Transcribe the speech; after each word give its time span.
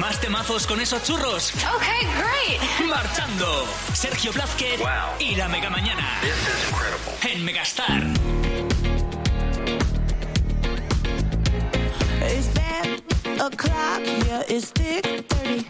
¿Más 0.00 0.20
temazos 0.20 0.66
con 0.66 0.80
esos 0.80 1.02
churros? 1.02 1.52
Ok, 1.74 1.84
great. 2.18 2.88
Marchando. 2.88 3.66
Sergio 3.94 4.32
Blázquez 4.32 4.80
y 5.18 5.34
la 5.36 5.48
Mega 5.48 5.70
Mañana. 5.70 6.20
En 7.22 7.44
Megastar. 7.44 8.02
It's 12.22 12.48
bad 12.54 13.00
o'clock, 13.40 14.02
yeah, 14.26 14.42
it's 14.48 14.70
thick 14.72 15.26
30. 15.28 15.64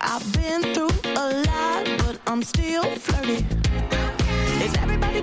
I've 0.00 0.32
been 0.34 0.62
through 0.74 0.90
a 1.16 1.42
lot, 1.46 1.84
but 1.98 2.20
I'm 2.26 2.42
still 2.42 2.84
flirty. 2.84 3.44
Is 4.62 4.74
everybody 4.76 5.22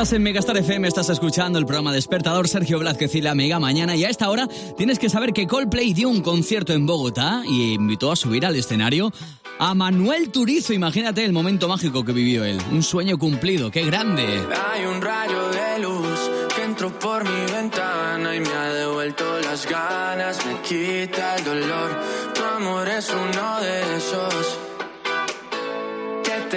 Estás 0.00 0.14
en 0.14 0.22
Megastar 0.22 0.56
FM, 0.56 0.88
estás 0.88 1.10
escuchando 1.10 1.58
el 1.58 1.66
programa 1.66 1.92
Despertador 1.92 2.48
Sergio 2.48 2.78
Blázquez 2.78 3.14
y 3.16 3.20
la 3.20 3.34
Mega 3.34 3.60
Mañana 3.60 3.94
y 3.96 4.04
a 4.04 4.08
esta 4.08 4.30
hora 4.30 4.48
tienes 4.74 4.98
que 4.98 5.10
saber 5.10 5.34
que 5.34 5.46
Coldplay 5.46 5.92
dio 5.92 6.08
un 6.08 6.22
concierto 6.22 6.72
en 6.72 6.86
Bogotá 6.86 7.42
y 7.46 7.74
invitó 7.74 8.10
a 8.10 8.16
subir 8.16 8.46
al 8.46 8.56
escenario 8.56 9.12
a 9.58 9.74
Manuel 9.74 10.30
Turizo. 10.30 10.72
Imagínate 10.72 11.22
el 11.22 11.34
momento 11.34 11.68
mágico 11.68 12.02
que 12.02 12.12
vivió 12.12 12.46
él. 12.46 12.56
Un 12.72 12.82
sueño 12.82 13.18
cumplido, 13.18 13.70
qué 13.70 13.84
grande. 13.84 14.24
Hay 14.72 14.86
un 14.86 15.02
rayo 15.02 15.50
de 15.50 15.80
luz 15.80 16.30
que 16.56 16.62
entró 16.62 16.98
por 16.98 17.22
mi 17.22 17.52
ventana 17.52 18.34
y 18.34 18.40
me 18.40 18.48
ha 18.54 18.72
devuelto 18.72 19.38
las 19.40 19.68
ganas, 19.68 20.38
me 20.46 20.62
quita 20.62 21.36
el 21.36 21.44
dolor. 21.44 22.00
Tu 22.34 22.42
amor 22.42 22.88
es 22.88 23.10
uno 23.10 23.60
de 23.60 23.96
esos 23.98 24.49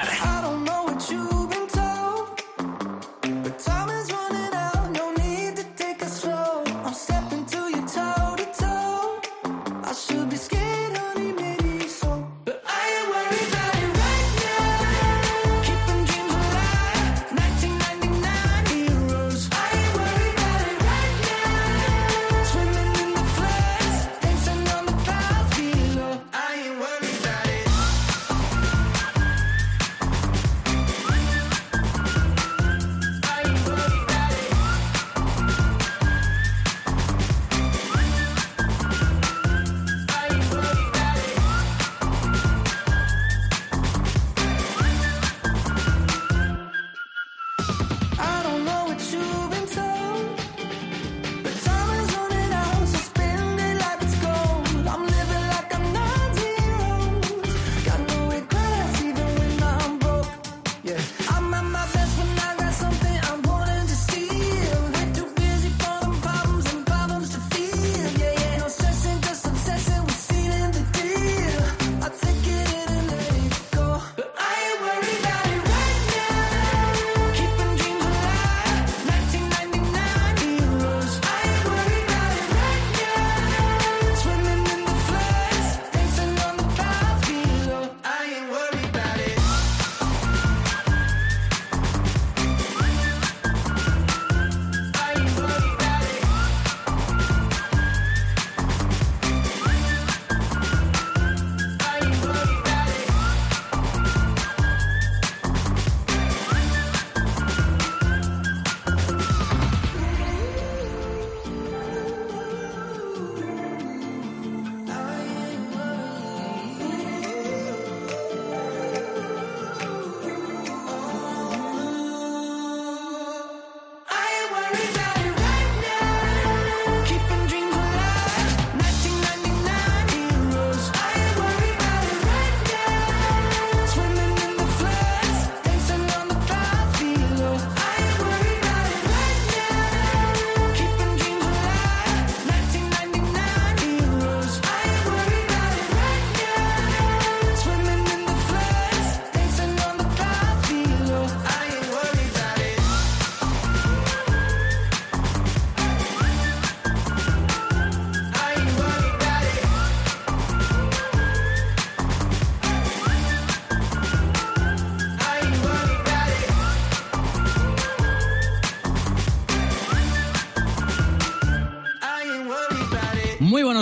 Mega, 0.00 0.71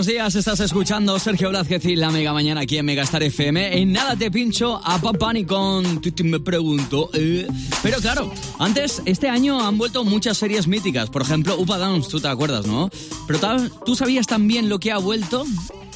buenos 0.01 0.15
días, 0.15 0.35
estás 0.35 0.61
escuchando 0.61 1.19
Sergio 1.19 1.51
Blázquez 1.51 1.85
y 1.85 1.95
la 1.95 2.11
Mega 2.11 2.33
Mañana 2.33 2.63
aquí 2.63 2.79
en 2.79 2.87
Megastar 2.87 3.23
FM. 3.23 3.77
En 3.83 3.93
nada 3.93 4.17
te 4.17 4.31
pincho 4.31 4.81
a 4.83 4.99
Papani 4.99 5.45
con 5.45 6.01
me 6.25 6.41
pregunto. 6.41 7.11
eh. 7.13 7.47
Pero 7.83 7.99
claro, 7.99 8.33
antes, 8.59 9.03
este 9.05 9.29
año 9.29 9.61
han 9.61 9.77
vuelto 9.77 10.03
muchas 10.05 10.39
series 10.39 10.67
míticas. 10.67 11.11
Por 11.11 11.21
ejemplo, 11.21 11.55
Upa 11.59 11.77
Downs, 11.77 12.09
tú 12.09 12.19
te 12.19 12.29
acuerdas, 12.29 12.67
¿no? 12.67 12.89
Pero 13.27 13.41
ta- 13.41 13.69
tú 13.85 13.95
sabías 13.95 14.27
también 14.27 14.71
lo 14.71 14.79
que 14.81 14.91
ha 14.91 14.97
vuelto. 14.97 15.45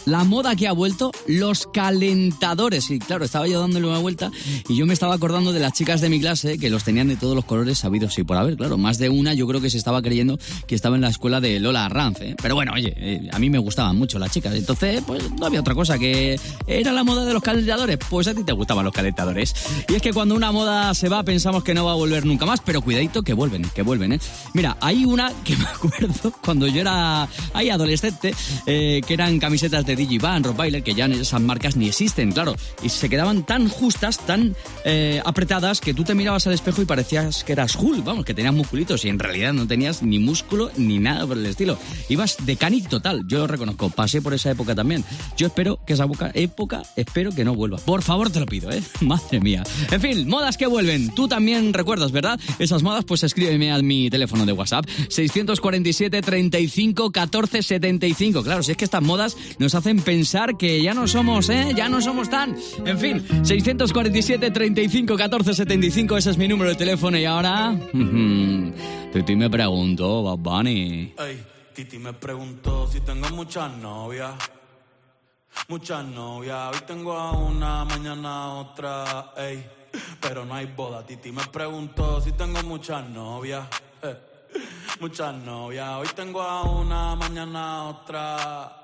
La 0.06 0.24
moda 0.24 0.54
que 0.54 0.68
ha 0.68 0.72
vuelto, 0.72 1.12
los 1.26 1.66
calentadores. 1.66 2.90
Y 2.90 2.98
claro, 2.98 3.24
estaba 3.24 3.46
yo 3.48 3.60
dándole 3.60 3.86
una 3.86 3.98
vuelta 3.98 4.30
y 4.68 4.76
yo 4.76 4.86
me 4.86 4.92
estaba 4.92 5.14
acordando 5.14 5.52
de 5.52 5.60
las 5.60 5.72
chicas 5.72 6.00
de 6.00 6.08
mi 6.08 6.20
clase 6.20 6.58
que 6.58 6.70
los 6.70 6.84
tenían 6.84 7.08
de 7.08 7.16
todos 7.16 7.34
los 7.34 7.44
colores 7.44 7.78
sabidos 7.78 8.18
y 8.18 8.24
por 8.24 8.36
haber. 8.36 8.56
Claro, 8.56 8.76
más 8.76 8.98
de 8.98 9.08
una 9.08 9.34
yo 9.34 9.46
creo 9.46 9.60
que 9.60 9.70
se 9.70 9.78
estaba 9.78 10.02
creyendo 10.02 10.38
que 10.66 10.74
estaba 10.74 10.96
en 10.96 11.02
la 11.02 11.08
escuela 11.08 11.40
de 11.40 11.58
Lola 11.60 11.88
Ranz. 11.88 12.20
¿eh? 12.20 12.36
Pero 12.40 12.54
bueno, 12.54 12.72
oye, 12.74 12.92
eh, 12.96 13.28
a 13.32 13.38
mí 13.38 13.50
me 13.50 13.58
gustaban 13.58 13.96
mucho 13.96 14.18
las 14.18 14.30
chicas. 14.30 14.54
Entonces, 14.54 15.02
pues 15.06 15.30
no 15.32 15.46
había 15.46 15.60
otra 15.60 15.74
cosa 15.74 15.98
que 15.98 16.38
era 16.66 16.92
la 16.92 17.04
moda 17.04 17.24
de 17.24 17.32
los 17.32 17.42
calentadores. 17.42 17.98
Pues 18.10 18.28
a 18.28 18.34
ti 18.34 18.44
te 18.44 18.52
gustaban 18.52 18.84
los 18.84 18.92
calentadores. 18.92 19.54
Y 19.88 19.94
es 19.94 20.02
que 20.02 20.12
cuando 20.12 20.34
una 20.34 20.52
moda 20.52 20.94
se 20.94 21.08
va 21.08 21.22
pensamos 21.22 21.64
que 21.64 21.74
no 21.74 21.84
va 21.84 21.92
a 21.92 21.96
volver 21.96 22.26
nunca 22.26 22.46
más, 22.46 22.60
pero 22.60 22.82
cuidadito 22.82 23.22
que 23.22 23.32
vuelven, 23.32 23.62
que 23.74 23.82
vuelven. 23.82 24.12
¿eh? 24.12 24.20
Mira, 24.52 24.76
hay 24.80 25.04
una 25.04 25.32
que 25.44 25.56
me 25.56 25.64
acuerdo 25.64 26.32
cuando 26.42 26.66
yo 26.66 26.80
era 26.80 27.28
ahí 27.52 27.70
adolescente, 27.70 28.34
eh, 28.66 29.00
que 29.06 29.14
eran 29.14 29.38
camisetas 29.38 29.84
de 29.86 29.93
Digivan, 29.96 30.44
Rottweiler, 30.44 30.82
que 30.82 30.94
ya 30.94 31.06
esas 31.06 31.40
marcas 31.40 31.76
ni 31.76 31.88
existen, 31.88 32.32
claro. 32.32 32.56
Y 32.82 32.88
se 32.88 33.08
quedaban 33.08 33.44
tan 33.44 33.68
justas, 33.68 34.18
tan 34.18 34.54
eh, 34.84 35.20
apretadas, 35.24 35.80
que 35.80 35.94
tú 35.94 36.04
te 36.04 36.14
mirabas 36.14 36.46
al 36.46 36.54
espejo 36.54 36.82
y 36.82 36.84
parecías 36.84 37.44
que 37.44 37.52
eras 37.52 37.76
Hulk, 37.76 38.04
vamos, 38.04 38.24
que 38.24 38.34
tenías 38.34 38.54
musculitos 38.54 39.04
y 39.04 39.08
en 39.08 39.18
realidad 39.18 39.52
no 39.52 39.66
tenías 39.66 40.02
ni 40.02 40.18
músculo 40.18 40.70
ni 40.76 40.98
nada 40.98 41.26
por 41.26 41.36
el 41.36 41.46
estilo. 41.46 41.78
Ibas 42.08 42.36
de 42.44 42.56
canic 42.56 42.88
total, 42.88 43.24
yo 43.26 43.38
lo 43.38 43.46
reconozco, 43.46 43.90
pasé 43.90 44.22
por 44.22 44.34
esa 44.34 44.50
época 44.50 44.74
también. 44.74 45.04
Yo 45.36 45.46
espero 45.46 45.78
que 45.86 45.94
esa 45.94 46.06
época, 46.34 46.82
espero 46.96 47.30
que 47.32 47.44
no 47.44 47.54
vuelva. 47.54 47.78
Por 47.78 48.02
favor, 48.02 48.30
te 48.30 48.40
lo 48.40 48.46
pido, 48.46 48.70
¿eh? 48.70 48.82
Madre 49.00 49.40
mía. 49.40 49.62
En 49.90 50.00
fin, 50.00 50.28
modas 50.28 50.56
que 50.56 50.66
vuelven. 50.66 51.14
Tú 51.14 51.28
también 51.28 51.72
recuerdas, 51.72 52.12
¿verdad? 52.12 52.38
Esas 52.58 52.82
modas, 52.82 53.04
pues 53.04 53.22
escríbeme 53.22 53.72
a 53.72 53.78
mi 53.82 54.10
teléfono 54.10 54.46
de 54.46 54.52
WhatsApp, 54.52 54.86
647 55.08 56.22
35 56.22 57.10
14 57.10 57.62
75. 57.62 58.42
Claro, 58.42 58.62
si 58.62 58.72
es 58.72 58.76
que 58.76 58.84
estas 58.84 59.02
modas 59.02 59.36
nos 59.58 59.74
hacen 59.74 59.83
hacen 59.84 60.00
pensar 60.00 60.56
que 60.56 60.82
ya 60.82 60.94
no 60.94 61.06
somos, 61.06 61.50
¿eh? 61.50 61.74
Ya 61.76 61.90
no 61.90 62.00
somos 62.00 62.30
tan. 62.30 62.56
En 62.86 62.98
fin, 62.98 63.22
647 63.44 64.50
35 64.50 65.14
14 65.14 65.52
75, 65.52 66.16
ese 66.16 66.30
es 66.30 66.38
mi 66.38 66.48
número 66.48 66.70
de 66.70 66.76
teléfono 66.76 67.18
y 67.18 67.26
ahora. 67.26 67.76
Titi 69.12 69.36
me 69.36 69.50
preguntó, 69.50 70.22
Bad 70.22 70.38
Bunny. 70.38 71.12
Ey, 71.18 71.44
Titi 71.74 71.98
me 71.98 72.14
preguntó 72.14 72.88
si 72.90 73.02
tengo 73.02 73.28
muchas 73.36 73.76
novias. 73.76 74.32
Muchas 75.68 76.02
novias, 76.02 76.74
hoy 76.74 76.80
tengo 76.86 77.12
a 77.12 77.32
una, 77.32 77.84
mañana 77.84 78.42
a 78.42 78.54
otra, 78.54 79.34
ey. 79.36 79.66
Pero 80.18 80.46
no 80.46 80.54
hay 80.54 80.64
boda, 80.64 81.04
Titi 81.04 81.30
me 81.30 81.44
preguntó 81.52 82.22
si 82.22 82.32
tengo 82.32 82.62
muchas 82.62 83.06
novias. 83.10 83.66
Muchas 85.00 85.34
novias, 85.34 85.90
hoy 85.96 86.06
tengo 86.14 86.40
a 86.40 86.62
una, 86.62 87.16
mañana 87.16 87.78
a 87.78 87.82
otra. 87.88 88.83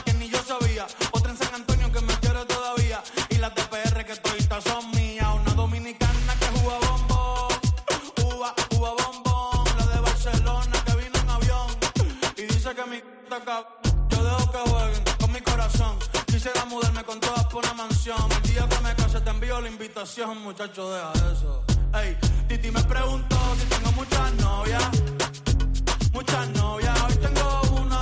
envío 20.01 20.25
la 20.25 20.33
invitación, 20.33 20.43
muchacho, 20.43 20.91
deja 20.91 21.11
eso. 21.31 21.63
Ey, 21.93 22.17
Titi 22.47 22.71
me 22.71 22.83
preguntó 22.83 23.37
si 23.57 23.65
tengo 23.67 23.91
muchas 23.91 24.33
novias. 24.35 24.89
Muchas 26.13 26.49
novias, 26.49 27.01
hoy 27.01 27.15
tengo 27.17 27.61
una, 27.81 28.01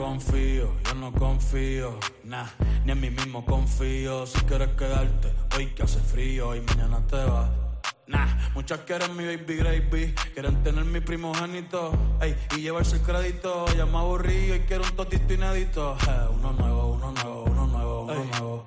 Confío, 0.00 0.74
yo 0.84 0.94
no 0.94 1.12
confío, 1.12 1.98
nah, 2.24 2.46
ni 2.84 2.92
en 2.92 3.00
mí 3.00 3.10
mismo 3.10 3.44
confío. 3.44 4.26
Si 4.26 4.38
quieres 4.40 4.70
quedarte, 4.70 5.32
hoy 5.56 5.66
que 5.74 5.82
hace 5.82 6.00
frío 6.00 6.54
y 6.54 6.60
mañana 6.62 7.06
te 7.06 7.16
vas. 7.16 7.59
Muchas 8.60 8.80
quieren 8.80 9.16
mi 9.16 9.24
baby 9.24 9.56
gravy, 9.56 10.14
quieren 10.34 10.62
tener 10.62 10.84
mi 10.84 11.00
primogénito, 11.00 11.92
ey, 12.20 12.36
y 12.54 12.60
llevarse 12.60 12.96
el 12.96 13.02
crédito. 13.02 13.64
Ya 13.74 13.86
me 13.86 13.96
aburrí 13.96 14.52
y 14.52 14.60
quiero 14.68 14.84
un 14.84 14.94
totito 14.94 15.32
inédito. 15.32 15.96
Eh, 16.06 16.28
uno 16.30 16.52
nuevo, 16.52 16.88
uno 16.88 17.10
nuevo, 17.10 17.44
uno 17.44 17.66
nuevo, 17.66 18.02
uno 18.02 18.24
nuevo. 18.24 18.66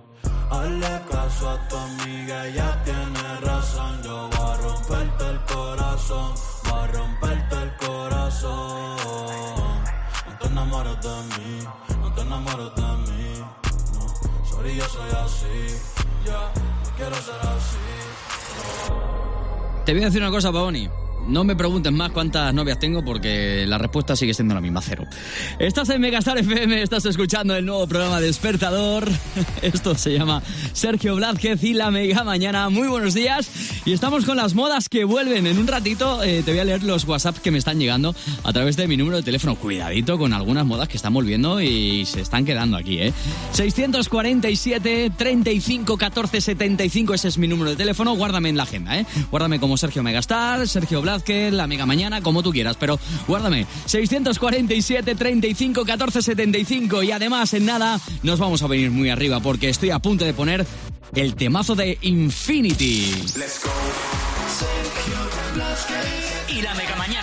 Hazle 0.49 1.01
caso 1.11 1.47
a 1.47 1.67
tu 1.67 1.77
amiga, 1.77 2.47
ella 2.47 2.83
tiene 2.83 3.39
razón. 3.41 4.01
Yo 4.01 4.29
voy 4.29 4.49
a 4.49 4.57
romperte 4.57 5.29
el 5.29 5.39
corazón, 5.41 6.33
voy 6.63 6.79
a 6.79 6.87
romperte 6.87 7.55
el 7.61 7.75
corazón. 7.77 8.97
No 10.27 10.37
te 10.39 10.47
enamores 10.47 11.01
de 11.01 11.37
mí, 11.37 11.67
no 12.01 12.13
te 12.15 12.21
enamores 12.21 12.75
de 12.75 13.11
mí. 13.11 13.43
No, 13.93 14.43
sorry, 14.43 14.75
yo 14.75 14.85
soy 14.85 15.11
así, 15.23 15.77
ya, 16.25 16.51
no 16.83 16.89
quiero 16.97 17.15
ser 17.15 17.41
así. 17.41 19.22
Te 19.85 19.91
voy 19.93 20.01
a 20.01 20.05
decir 20.05 20.21
una 20.21 20.31
cosa, 20.31 20.51
Paoni. 20.51 21.02
No 21.27 21.43
me 21.43 21.55
preguntes 21.55 21.91
más 21.91 22.11
cuántas 22.11 22.53
novias 22.53 22.79
tengo 22.79 23.03
porque 23.03 23.65
la 23.65 23.77
respuesta 23.77 24.15
sigue 24.15 24.33
siendo 24.33 24.53
la 24.53 24.61
misma, 24.61 24.81
cero. 24.81 25.05
Estás 25.57 25.89
en 25.89 26.01
Megastar 26.01 26.37
FM, 26.37 26.81
estás 26.81 27.05
escuchando 27.05 27.55
el 27.55 27.65
nuevo 27.65 27.87
programa 27.87 28.19
Despertador. 28.19 29.07
Esto 29.61 29.95
se 29.95 30.11
llama 30.17 30.43
Sergio 30.73 31.15
Blázquez 31.15 31.63
y 31.63 31.73
la 31.73 31.91
Mega 31.91 32.23
Mañana. 32.23 32.69
Muy 32.69 32.87
buenos 32.87 33.13
días. 33.13 33.49
Y 33.85 33.93
estamos 33.93 34.25
con 34.25 34.35
las 34.35 34.53
modas 34.53 34.89
que 34.89 35.05
vuelven. 35.05 35.47
En 35.47 35.57
un 35.57 35.67
ratito 35.67 36.21
eh, 36.23 36.43
te 36.43 36.51
voy 36.51 36.59
a 36.59 36.65
leer 36.65 36.83
los 36.83 37.05
WhatsApp 37.05 37.37
que 37.37 37.51
me 37.51 37.57
están 37.57 37.79
llegando 37.79 38.13
a 38.43 38.51
través 38.51 38.75
de 38.75 38.87
mi 38.87 38.97
número 38.97 39.17
de 39.17 39.23
teléfono. 39.23 39.55
Cuidadito 39.55 40.17
con 40.17 40.33
algunas 40.33 40.65
modas 40.65 40.89
que 40.89 40.97
están 40.97 41.13
volviendo 41.13 41.61
y 41.61 42.05
se 42.05 42.19
están 42.19 42.43
quedando 42.43 42.75
aquí, 42.75 42.99
¿eh? 42.99 43.13
647 43.53 45.11
35 45.17 45.97
14 45.97 46.41
75, 46.41 47.13
ese 47.13 47.29
es 47.29 47.37
mi 47.37 47.47
número 47.47 47.69
de 47.69 47.77
teléfono. 47.77 48.13
Guárdame 48.15 48.49
en 48.49 48.57
la 48.57 48.63
agenda, 48.63 48.99
¿eh? 48.99 49.05
Guárdame 49.31 49.59
como 49.59 49.77
Sergio 49.77 50.03
Megastar, 50.03 50.67
Sergio 50.67 51.01
Blázquez, 51.01 51.12
la 51.51 51.67
Mega 51.67 51.85
Mañana, 51.85 52.21
como 52.21 52.41
tú 52.41 52.51
quieras, 52.51 52.77
pero 52.79 52.99
guárdame. 53.27 53.67
647 53.85 55.15
35 55.15 55.85
14 55.85 56.21
75 56.21 57.03
y 57.03 57.11
además 57.11 57.53
en 57.53 57.65
nada 57.65 57.99
nos 58.23 58.39
vamos 58.39 58.61
a 58.63 58.67
venir 58.67 58.91
muy 58.91 59.09
arriba 59.09 59.39
porque 59.39 59.69
estoy 59.69 59.91
a 59.91 59.99
punto 59.99 60.25
de 60.25 60.33
poner 60.33 60.65
el 61.15 61.35
temazo 61.35 61.75
de 61.75 61.97
Infinity. 62.01 63.11
Y 66.49 66.61
la 66.61 66.73
Mega 66.73 66.95
Mañana. 66.95 67.22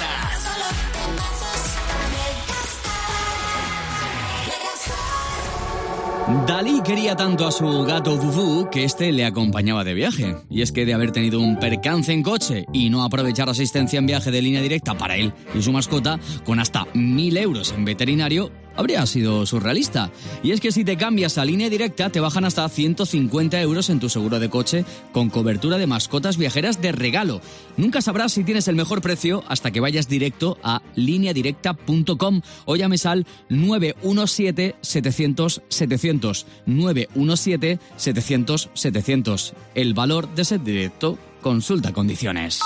Dalí 6.46 6.80
quería 6.84 7.16
tanto 7.16 7.44
a 7.44 7.50
su 7.50 7.82
gato 7.84 8.16
Vuvu 8.16 8.70
que 8.70 8.84
este 8.84 9.10
le 9.10 9.24
acompañaba 9.24 9.82
de 9.82 9.94
viaje. 9.94 10.36
Y 10.48 10.62
es 10.62 10.70
que 10.70 10.86
de 10.86 10.94
haber 10.94 11.10
tenido 11.10 11.40
un 11.40 11.58
percance 11.58 12.12
en 12.12 12.22
coche 12.22 12.66
y 12.72 12.88
no 12.88 13.02
aprovechar 13.02 13.48
asistencia 13.48 13.98
en 13.98 14.06
viaje 14.06 14.30
de 14.30 14.40
línea 14.40 14.60
directa 14.60 14.94
para 14.96 15.16
él 15.16 15.32
y 15.54 15.62
su 15.62 15.72
mascota, 15.72 16.20
con 16.44 16.60
hasta 16.60 16.86
mil 16.94 17.36
euros 17.36 17.72
en 17.72 17.84
veterinario, 17.84 18.52
habría 18.76 19.04
sido 19.06 19.46
surrealista. 19.46 20.10
Y 20.42 20.50
es 20.52 20.60
que 20.60 20.72
si 20.72 20.84
te 20.84 20.96
cambias 20.96 21.38
a 21.38 21.44
línea 21.44 21.70
directa, 21.70 22.10
te 22.10 22.20
bajan 22.20 22.44
hasta 22.44 22.68
150 22.68 23.60
euros 23.60 23.90
en 23.90 23.98
tu 24.00 24.08
seguro 24.08 24.38
de 24.38 24.50
coche 24.50 24.84
con 25.12 25.30
cobertura 25.30 25.78
de 25.78 25.86
mascotas 25.86 26.36
viajeras 26.36 26.80
de 26.80 26.90
regalo. 26.92 27.40
Nunca 27.76 28.02
sabrás 28.02 28.32
si 28.32 28.44
tienes 28.44 28.68
el 28.68 28.76
mejor 28.76 29.02
precio 29.02 29.42
hasta 29.48 29.70
que 29.70 29.80
vayas 29.80 30.08
directo 30.08 30.58
a 30.62 30.82
lineadirecta.com 30.94 32.40
o 32.64 32.76
llames 32.76 33.04
al 33.06 33.26
917-700-700. 33.48 36.44
917-700-700. 36.66 39.52
El 39.74 39.94
valor 39.94 40.34
de 40.34 40.44
ser 40.44 40.62
directo, 40.62 41.18
consulta 41.40 41.92
condiciones. 41.92 42.60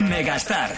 Megastar. 0.00 0.76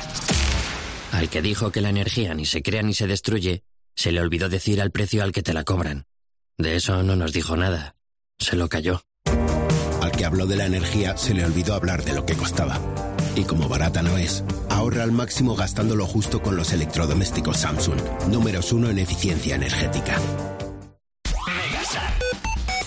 Al 1.12 1.28
que 1.28 1.42
dijo 1.42 1.70
que 1.70 1.80
la 1.80 1.90
energía 1.90 2.34
ni 2.34 2.46
se 2.46 2.62
crea 2.62 2.82
ni 2.82 2.94
se 2.94 3.06
destruye, 3.06 3.62
se 3.94 4.12
le 4.12 4.20
olvidó 4.20 4.48
decir 4.48 4.80
al 4.80 4.90
precio 4.90 5.22
al 5.22 5.32
que 5.32 5.42
te 5.42 5.52
la 5.52 5.64
cobran. 5.64 6.06
De 6.58 6.76
eso 6.76 7.02
no 7.02 7.16
nos 7.16 7.32
dijo 7.32 7.56
nada. 7.56 7.96
Se 8.38 8.56
lo 8.56 8.68
cayó. 8.68 9.02
Al 10.00 10.12
que 10.12 10.24
habló 10.24 10.46
de 10.46 10.56
la 10.56 10.66
energía 10.66 11.16
se 11.16 11.34
le 11.34 11.44
olvidó 11.44 11.74
hablar 11.74 12.04
de 12.04 12.12
lo 12.12 12.26
que 12.26 12.34
costaba. 12.34 12.80
Y 13.34 13.44
como 13.44 13.68
barata 13.68 14.02
no 14.02 14.18
es, 14.18 14.44
ahorra 14.68 15.04
al 15.04 15.12
máximo 15.12 15.54
gastándolo 15.54 16.06
justo 16.06 16.42
con 16.42 16.56
los 16.56 16.72
electrodomésticos 16.72 17.58
Samsung, 17.58 18.00
números 18.28 18.72
uno 18.72 18.90
en 18.90 18.98
eficiencia 18.98 19.54
energética. 19.54 20.18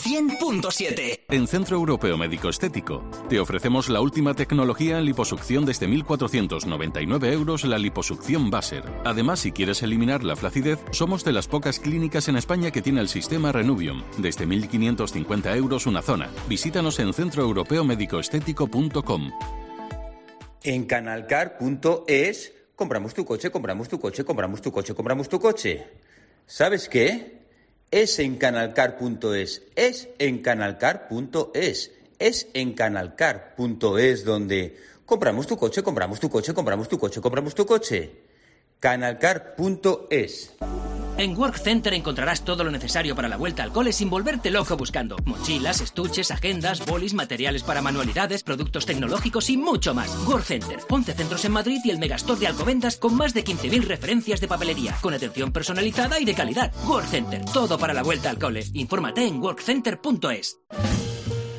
100.7. 0.05 1.21
En 1.29 1.47
Centro 1.47 1.77
Europeo 1.77 2.15
Médico 2.15 2.47
Estético 2.47 3.03
te 3.27 3.39
ofrecemos 3.39 3.89
la 3.89 4.01
última 4.01 4.35
tecnología 4.35 4.99
en 4.99 5.05
liposucción 5.05 5.65
desde 5.65 5.87
1.499 5.87 7.33
euros 7.33 7.63
la 7.63 7.79
liposucción 7.79 8.51
Baser. 8.51 8.83
Además, 9.03 9.39
si 9.39 9.51
quieres 9.51 9.81
eliminar 9.81 10.23
la 10.23 10.35
flacidez, 10.35 10.77
somos 10.91 11.25
de 11.25 11.31
las 11.31 11.47
pocas 11.47 11.79
clínicas 11.79 12.27
en 12.27 12.37
España 12.37 12.69
que 12.69 12.83
tiene 12.83 13.01
el 13.01 13.09
sistema 13.09 13.51
Renuvium, 13.51 14.03
desde 14.19 14.47
1.550 14.47 15.55
euros 15.55 15.87
una 15.87 16.03
zona. 16.03 16.29
Visítanos 16.47 16.99
en 16.99 17.11
centroeuropeomedicoestético.com. 17.11 19.31
En 20.61 20.85
canalcar.es 20.85 22.53
compramos 22.75 23.15
tu 23.15 23.25
coche, 23.25 23.49
compramos 23.49 23.89
tu 23.89 23.99
coche, 23.99 24.23
compramos 24.23 24.61
tu 24.61 24.71
coche, 24.71 24.93
compramos 24.93 25.27
tu 25.27 25.39
coche. 25.39 25.87
¿Sabes 26.45 26.89
qué? 26.89 27.44
Es 27.95 28.19
en 28.19 28.35
canalcar.es, 28.35 29.61
es 29.73 30.09
en 30.19 30.41
canalcar.es, 30.41 31.91
es 32.19 32.47
en 32.53 32.73
canalcar.es 32.73 34.25
donde 34.25 34.77
compramos 35.05 35.47
tu 35.47 35.55
coche, 35.55 35.81
compramos 35.81 36.19
tu 36.19 36.29
coche, 36.29 36.53
compramos 36.53 36.89
tu 36.89 36.99
coche, 36.99 37.21
compramos 37.21 37.55
tu 37.55 37.65
coche. 37.65 38.11
canalcar.es. 38.81 40.51
En 41.17 41.37
Work 41.37 41.57
Center 41.59 41.93
encontrarás 41.93 42.43
todo 42.43 42.63
lo 42.63 42.71
necesario 42.71 43.15
para 43.15 43.29
la 43.29 43.37
vuelta 43.37 43.63
al 43.63 43.71
cole 43.71 43.93
sin 43.93 44.09
volverte 44.09 44.51
loco 44.51 44.75
buscando. 44.75 45.15
Mochilas, 45.25 45.81
estuches, 45.81 46.31
agendas, 46.31 46.85
bolis, 46.85 47.13
materiales 47.13 47.63
para 47.63 47.81
manualidades, 47.81 48.43
productos 48.43 48.85
tecnológicos 48.85 49.49
y 49.49 49.57
mucho 49.57 49.93
más. 49.93 50.09
Work 50.27 50.43
Center. 50.43 50.79
11 50.89 51.13
centros 51.13 51.45
en 51.45 51.51
Madrid 51.53 51.79
y 51.85 51.89
el 51.89 51.99
megastore 51.99 52.41
de 52.41 52.47
Alcobendas 52.47 52.97
con 52.97 53.15
más 53.15 53.33
de 53.33 53.43
15.000 53.45 53.83
referencias 53.83 54.41
de 54.41 54.47
papelería, 54.47 54.97
con 55.01 55.13
atención 55.13 55.51
personalizada 55.51 56.19
y 56.19 56.25
de 56.25 56.33
calidad. 56.33 56.73
Work 56.85 57.07
Center. 57.07 57.45
Todo 57.45 57.77
para 57.77 57.93
la 57.93 58.03
vuelta 58.03 58.29
al 58.29 58.39
cole. 58.39 58.65
Infórmate 58.73 59.25
en 59.25 59.41
workcenter.es. 59.41 60.59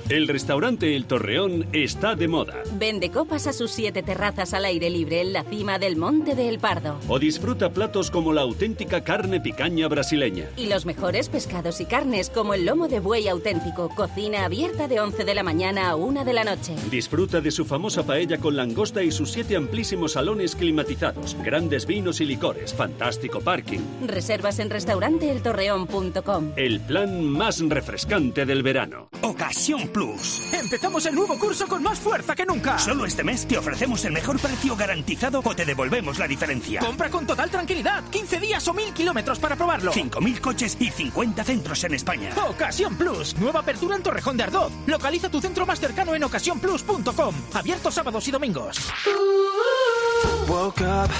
El 0.09 0.29
restaurante 0.29 0.95
El 0.95 1.07
Torreón 1.07 1.67
está 1.73 2.15
de 2.15 2.29
moda. 2.29 2.63
Vende 2.79 3.11
copas 3.11 3.49
a 3.49 3.53
sus 3.53 3.73
siete 3.73 4.05
terrazas 4.05 4.55
al 4.55 4.65
aire 4.65 4.89
libre 4.89 5.21
en 5.21 5.33
la 5.33 5.43
cima 5.43 5.81
del 5.81 5.97
Monte 5.97 6.37
de 6.37 6.49
El 6.49 6.61
Pardo. 6.61 7.01
O 7.09 7.19
disfruta 7.19 7.71
platos 7.71 8.13
como 8.13 8.33
la 8.33 8.43
auténtica 8.43 9.03
carne 9.03 9.41
picaña 9.41 9.89
brasileña. 9.89 10.49
Y 10.57 10.67
los 10.67 10.87
mejores 10.87 11.29
pescados 11.29 11.81
y 11.81 11.87
carnes 11.87 12.31
como 12.31 12.55
el 12.55 12.65
lomo 12.65 12.87
de 12.87 13.01
buey 13.01 13.27
auténtico. 13.27 13.89
Cocina 13.97 14.45
abierta 14.45 14.87
de 14.87 15.01
11 15.01 15.25
de 15.25 15.35
la 15.35 15.43
mañana 15.43 15.91
a 15.91 15.97
1 15.97 16.25
de 16.25 16.33
la 16.33 16.45
noche. 16.45 16.77
Disfruta 16.89 17.41
de 17.41 17.51
su 17.51 17.65
famosa 17.65 18.07
paella 18.07 18.39
con 18.39 18.55
langosta 18.55 19.03
y 19.03 19.11
sus 19.11 19.33
siete 19.33 19.57
amplísimos 19.57 20.13
salones 20.13 20.55
climatizados. 20.55 21.37
Grandes 21.43 21.85
vinos 21.85 22.21
y 22.21 22.27
licores. 22.27 22.73
Fantástico 22.73 23.41
parking. 23.41 23.81
Reservas 24.07 24.61
en 24.61 24.71
restauranteeltorreón.com. 24.71 26.53
El 26.55 26.79
plan 26.79 27.25
más 27.25 27.59
refrescante 27.59 28.47
del 28.47 28.62
verano. 28.62 29.09
Ocasión 29.23 29.95
Plus. 29.96 30.42
Empezamos 30.52 31.06
el 31.06 31.14
nuevo 31.14 31.38
curso 31.38 31.66
con 31.66 31.82
más 31.82 31.98
fuerza 31.98 32.35
que 32.35 32.44
nunca. 32.44 32.78
Solo 32.78 33.06
este 33.06 33.24
mes 33.24 33.48
te 33.48 33.56
ofrecemos 33.56 34.04
el 34.04 34.12
mejor 34.12 34.38
precio 34.38 34.76
garantizado 34.76 35.40
o 35.42 35.56
te 35.56 35.64
devolvemos 35.64 36.18
la 36.18 36.28
diferencia. 36.28 36.80
Compra 36.80 37.09
con 37.09 37.26
total 37.26 37.48
tranquilidad. 37.48 38.04
15 38.11 38.38
días 38.38 38.68
o 38.68 38.74
1000 38.74 38.92
kilómetros 38.92 39.38
para 39.38 39.56
probarlo. 39.56 39.94
5.000 39.94 40.40
coches 40.42 40.76
y 40.78 40.90
50 40.90 41.42
centros 41.44 41.82
en 41.85 41.94
España. 41.94 42.28
Ocasión 42.46 42.94
Plus. 42.96 43.38
Nueva 43.38 43.61
apertura 43.61 43.96
en 43.96 44.02
Torrejón 44.02 44.37
de 44.37 44.42
Ardoz. 44.42 44.70
Localiza 44.87 45.30
tu 45.30 45.40
centro 45.40 45.64
más 45.64 45.80
cercano 45.80 46.14
en 46.14 46.24
ocasiónplus.com. 46.24 47.35
Abierto 47.54 47.90
sábados 47.90 48.28
y 48.28 48.30
domingos. 48.32 48.76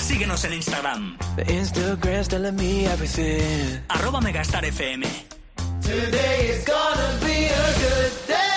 Síguenos 0.01 0.45
en 0.45 0.53
Instagram. 0.53 1.17
Instagram's 1.49 2.29
telling 2.29 2.55
me 2.55 2.85
everything. 2.85 3.81
Arroba 3.89 4.21
Megastar 4.21 4.67
FM. 4.67 5.07
Today 5.81 6.49
is 6.51 6.65
gonna 6.65 7.19
be 7.25 7.47
a 7.47 7.73
good 7.79 8.27
day. 8.27 8.56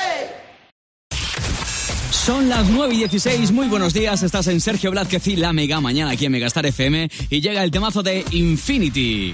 Son 2.30 2.48
las 2.48 2.70
9 2.70 2.94
y 2.94 2.98
16, 3.00 3.52
muy 3.54 3.68
buenos 3.70 3.92
días, 3.92 4.22
estás 4.22 4.46
en 4.46 4.62
Sergio 4.62 4.92
Blázquez 4.92 5.26
y 5.30 5.36
La 5.36 5.52
Mega 5.52 5.82
mañana 5.82 6.12
aquí 6.12 6.28
en 6.28 6.32
Megastar 6.32 6.64
FM 6.64 7.10
y 7.28 7.42
llega 7.42 7.64
el 7.64 7.72
temazo 7.72 8.04
de 8.04 8.24
Infinity. 8.30 9.34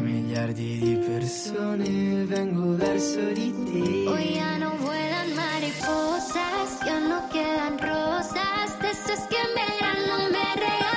miliardi 0.00 0.78
di 0.78 0.96
persone 0.96 2.24
vengo 2.24 2.76
verso 2.76 3.20
di 3.32 3.52
te. 3.64 4.08
Hoy 4.08 4.34
ya 4.34 4.58
no 4.58 4.70
vuelan 4.78 5.34
mariposas, 5.34 6.80
ya 6.84 6.98
no 7.00 7.28
quedan 7.30 7.78
rosas, 7.78 8.78
de 8.80 8.90
esas 8.90 9.26
que 9.28 9.36
en 9.36 9.54
verano 9.54 10.28
me 10.30 10.54
regalan. 10.54 10.87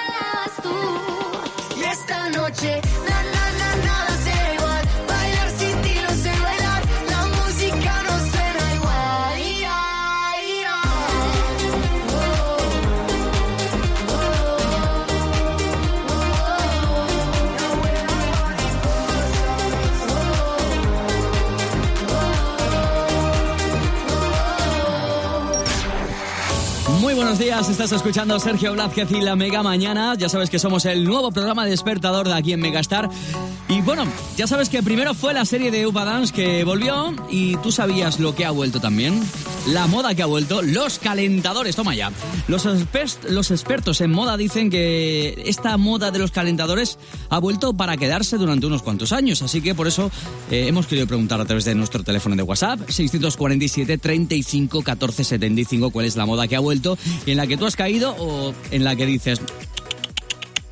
Estás 27.70 27.92
escuchando 27.92 28.40
Sergio 28.40 28.74
Blázquez 28.74 29.12
y 29.12 29.22
la 29.22 29.36
Mega 29.36 29.62
Mañana. 29.62 30.16
Ya 30.18 30.30
sabes 30.30 30.50
que 30.50 30.58
somos 30.58 30.86
el 30.86 31.04
nuevo 31.04 31.32
programa 31.32 31.66
despertador 31.66 32.28
de 32.28 32.34
aquí 32.34 32.54
en 32.54 32.60
Megastar. 32.60 33.10
Bueno, 33.86 34.06
ya 34.38 34.48
sabes 34.48 34.70
que 34.70 34.84
primero 34.84 35.14
fue 35.14 35.34
la 35.34 35.46
serie 35.46 35.72
de 35.72 35.88
Upa 35.88 36.06
Dance 36.06 36.34
que 36.34 36.64
volvió 36.64 37.16
y 37.30 37.58
tú 37.58 37.72
sabías 37.72 38.20
lo 38.20 38.36
que 38.36 38.46
ha 38.46 38.52
vuelto 38.52 38.80
también 38.80 39.22
la 39.68 39.88
moda 39.88 40.16
que 40.16 40.24
ha 40.24 40.26
vuelto, 40.26 40.62
los 40.62 41.00
calentadores, 41.00 41.76
toma 41.76 41.94
ya. 41.94 42.12
Los, 42.48 42.68
los 43.30 43.52
expertos 43.52 44.02
en 44.02 44.12
moda 44.12 44.38
dicen 44.38 44.70
que 44.70 45.44
esta 45.46 45.78
moda 45.78 46.12
de 46.12 46.20
los 46.20 46.32
calentadores 46.32 46.98
ha 47.30 47.40
vuelto 47.40 47.74
para 47.74 47.98
quedarse 47.98 48.38
durante 48.38 48.66
unos 48.66 48.82
cuantos 48.82 49.12
años, 49.12 49.42
así 49.42 49.62
que 49.62 49.76
por 49.76 49.88
eso 49.88 50.12
eh, 50.50 50.68
hemos 50.68 50.88
querido 50.88 51.08
preguntar 51.08 51.40
a 51.40 51.46
través 51.46 51.66
de 51.66 51.76
nuestro 51.76 52.04
teléfono 52.04 52.36
de 52.36 52.44
WhatsApp, 52.44 52.90
647 52.90 53.98
35 53.98 54.82
14 54.82 55.24
75, 55.24 55.92
cuál 55.92 56.06
es 56.06 56.16
la 56.16 56.26
moda 56.26 56.48
que 56.48 56.56
ha 56.56 56.60
vuelto 56.60 56.98
y 57.26 57.32
en 57.32 57.38
la 57.38 57.46
que 57.46 57.58
tú 57.58 57.66
has 57.66 57.76
caído 57.76 58.16
o 58.18 58.54
en 58.72 58.84
la 58.84 58.96
que 58.96 59.06
dices, 59.06 59.42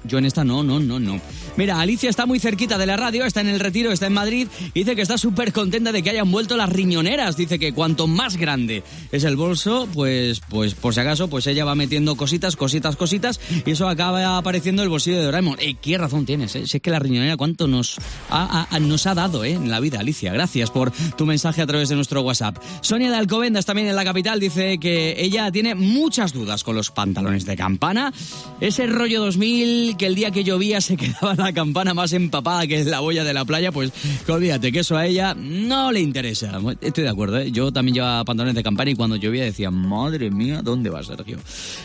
yo 0.03 0.17
en 0.17 0.25
esta 0.25 0.43
no, 0.43 0.63
no, 0.63 0.79
no, 0.79 0.99
no. 0.99 1.21
Mira, 1.57 1.79
Alicia 1.79 2.09
está 2.09 2.25
muy 2.25 2.39
cerquita 2.39 2.77
de 2.77 2.85
la 2.85 2.97
radio, 2.97 3.25
está 3.25 3.41
en 3.41 3.49
el 3.49 3.59
retiro, 3.59 3.91
está 3.91 4.07
en 4.07 4.13
Madrid. 4.13 4.47
Dice 4.73 4.95
que 4.95 5.01
está 5.01 5.17
súper 5.17 5.53
contenta 5.53 5.91
de 5.91 6.03
que 6.03 6.09
hayan 6.09 6.31
vuelto 6.31 6.57
las 6.57 6.69
riñoneras. 6.69 7.37
Dice 7.37 7.59
que 7.59 7.73
cuanto 7.73 8.07
más 8.07 8.37
grande 8.37 8.83
es 9.11 9.23
el 9.23 9.35
bolso, 9.35 9.87
pues, 9.93 10.41
pues 10.49 10.75
por 10.75 10.93
si 10.93 10.99
acaso, 10.99 11.29
pues 11.29 11.47
ella 11.47 11.65
va 11.65 11.75
metiendo 11.75 12.15
cositas, 12.15 12.55
cositas, 12.55 12.95
cositas. 12.95 13.39
Y 13.65 13.71
eso 13.71 13.87
acaba 13.87 14.37
apareciendo 14.37 14.83
el 14.83 14.89
bolsillo 14.89 15.17
de 15.17 15.23
Doraemon. 15.23 15.57
Eh, 15.59 15.75
¿Qué 15.81 15.97
razón 15.97 16.25
tienes? 16.25 16.55
Eh? 16.55 16.67
Si 16.67 16.77
es 16.77 16.83
que 16.83 16.91
la 16.91 16.99
riñonera 16.99 17.37
cuánto 17.37 17.67
nos 17.67 17.97
ha, 18.29 18.67
nos 18.79 19.07
ha 19.07 19.15
dado 19.15 19.43
eh, 19.43 19.51
en 19.51 19.69
la 19.69 19.79
vida, 19.79 19.99
Alicia. 19.99 20.31
Gracias 20.33 20.71
por 20.71 20.91
tu 20.91 21.25
mensaje 21.25 21.61
a 21.61 21.67
través 21.67 21.89
de 21.89 21.95
nuestro 21.95 22.21
WhatsApp. 22.21 22.57
Sonia 22.81 23.09
de 23.09 23.17
Alcobendas, 23.17 23.65
también 23.65 23.87
en 23.87 23.95
la 23.95 24.03
capital, 24.03 24.39
dice 24.39 24.77
que 24.79 25.15
ella 25.17 25.51
tiene 25.51 25.75
muchas 25.75 26.33
dudas 26.33 26.63
con 26.63 26.75
los 26.75 26.91
pantalones 26.91 27.45
de 27.45 27.55
campana. 27.55 28.13
Ese 28.59 28.87
rollo 28.87 29.21
2000 29.21 29.97
que 29.97 30.05
el 30.05 30.15
día 30.15 30.31
que 30.31 30.43
llovía 30.43 30.81
se 30.81 30.97
quedaba 30.97 31.35
la 31.39 31.53
campana 31.53 31.93
más 31.93 32.13
empapada 32.13 32.67
que 32.67 32.79
es 32.79 32.87
la 32.87 32.99
boya 32.99 33.23
de 33.23 33.33
la 33.33 33.45
playa, 33.45 33.71
pues 33.71 33.91
olvídate 34.27 34.71
que 34.71 34.79
eso 34.79 34.97
a 34.97 35.05
ella 35.05 35.35
no 35.35 35.91
le 35.91 35.99
interesa. 35.99 36.59
Estoy 36.81 37.03
de 37.03 37.09
acuerdo, 37.09 37.39
¿eh? 37.39 37.51
yo 37.51 37.71
también 37.71 37.95
llevaba 37.95 38.23
pantalones 38.25 38.55
de 38.55 38.63
campana 38.63 38.91
y 38.91 38.95
cuando 38.95 39.15
llovía 39.15 39.43
decía, 39.43 39.71
madre 39.71 40.29
mía, 40.31 40.61
¿dónde 40.63 40.89
va 40.89 41.03
Sergio? 41.03 41.37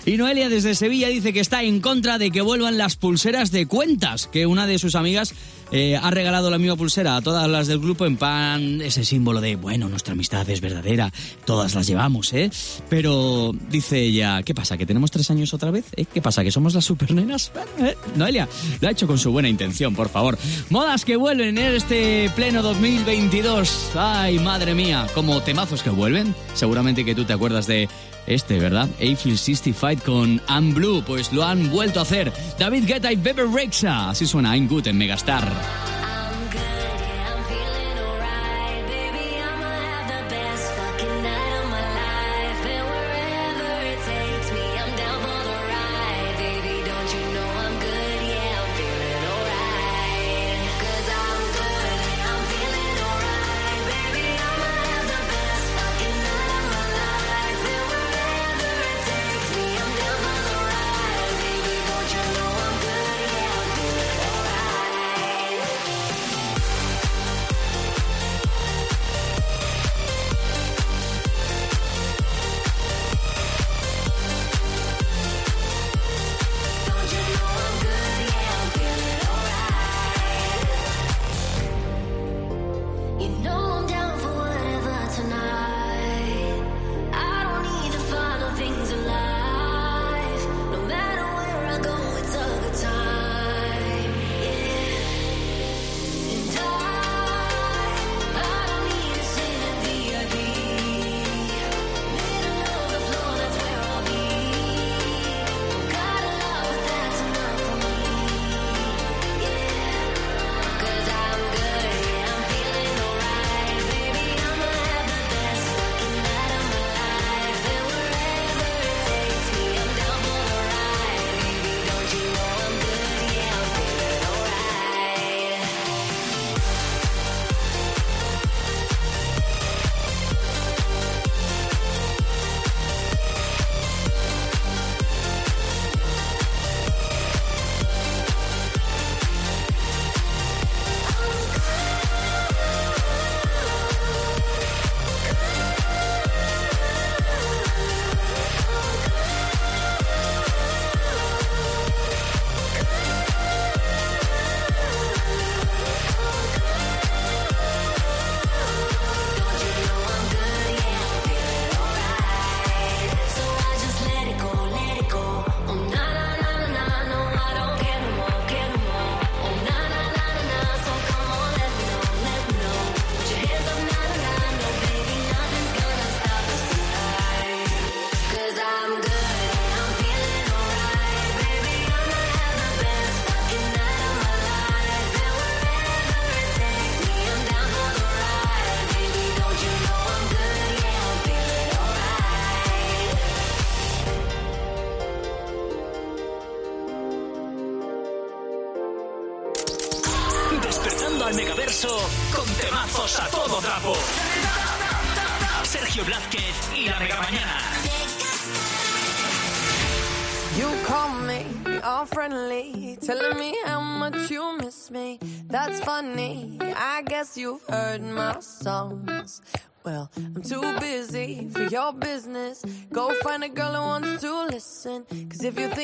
Y 0.07 0.17
Noelia 0.17 0.49
desde 0.49 0.75
Sevilla 0.75 1.09
dice 1.09 1.33
que 1.33 1.41
está 1.41 1.63
en 1.63 1.81
contra 1.81 2.19
de 2.19 2.31
que 2.31 2.41
vuelvan 2.41 2.79
las 2.79 2.97
pulseras 2.97 3.51
de 3.51 3.67
cuentas, 3.67 4.27
que 4.27 4.47
una 4.47 4.67
de 4.67 4.79
sus 4.79 4.95
amigas 4.95 5.35
eh, 5.77 5.97
ha 5.97 6.09
regalado 6.13 6.51
la 6.51 6.59
misma 6.59 6.77
pulsera 6.77 7.17
a 7.17 7.21
todas 7.21 7.51
las 7.51 7.67
del 7.67 7.81
grupo 7.81 8.07
en 8.07 8.17
pan, 8.17 8.81
ese 8.81 9.05
símbolo 9.05 9.41
de, 9.41 9.57
bueno, 9.57 9.89
nuestra 9.89 10.13
amistad 10.13 10.49
es 10.49 10.61
verdadera, 10.61 11.13
todas 11.45 11.75
las 11.75 11.89
llevamos, 11.89 12.33
¿eh? 12.33 12.49
Pero 12.89 13.53
dice 13.71 13.99
ella, 13.99 14.45
¿qué 14.45 14.55
pasa? 14.55 14.77
¿Que 14.77 14.87
tenemos 14.87 15.11
tres 15.11 15.33
años 15.33 15.53
otra 15.53 15.73
vez? 15.73 15.87
¿Eh? 15.97 16.05
¿Qué 16.05 16.23
pasa? 16.23 16.45
¿Que 16.45 16.53
somos 16.53 16.75
las 16.75 16.85
supernenas? 16.85 17.51
¿Eh? 17.81 17.97
Noelia, 18.15 18.49
lo 18.81 18.87
ha 18.87 18.93
hecho 18.93 19.09
con 19.09 19.19
su 19.19 19.33
buena 19.33 19.49
intención, 19.49 19.97
por 19.97 20.11
favor. 20.11 20.39
Modas 20.71 21.05
que 21.05 21.17
vuelven 21.17 21.59
en 21.59 21.75
este 21.75 22.31
pleno 22.37 22.63
2022. 22.63 23.91
Ay, 23.97 24.39
madre 24.39 24.77
mía, 24.77 25.09
como 25.13 25.43
temazos 25.43 25.83
que 25.83 25.91
vuelven. 25.91 26.37
Seguramente 26.55 27.05
que 27.05 27.17
tú 27.17 27.25
te 27.25 27.33
acuerdas 27.33 27.67
de 27.67 27.89
este, 28.27 28.59
¿verdad? 28.59 28.89
Eiffel 28.99 29.37
65 29.37 30.05
con 30.05 30.41
I'm 30.49 30.75
Blue, 30.75 31.03
pues 31.07 31.33
lo 31.33 31.45
han 31.45 31.71
vuelto 31.71 32.01
a 32.01 32.03
hacer. 32.03 32.33
David 32.59 32.85
Guetta 32.87 33.13
y 33.13 33.17
Bebe 33.17 33.45
Rexha. 33.45 34.11
Así 34.11 34.27
suena 34.27 34.57
I'm 34.57 34.69
Good 34.69 34.89
en 34.89 34.99
Megastar. 34.99 35.45
Bye. 35.65 35.94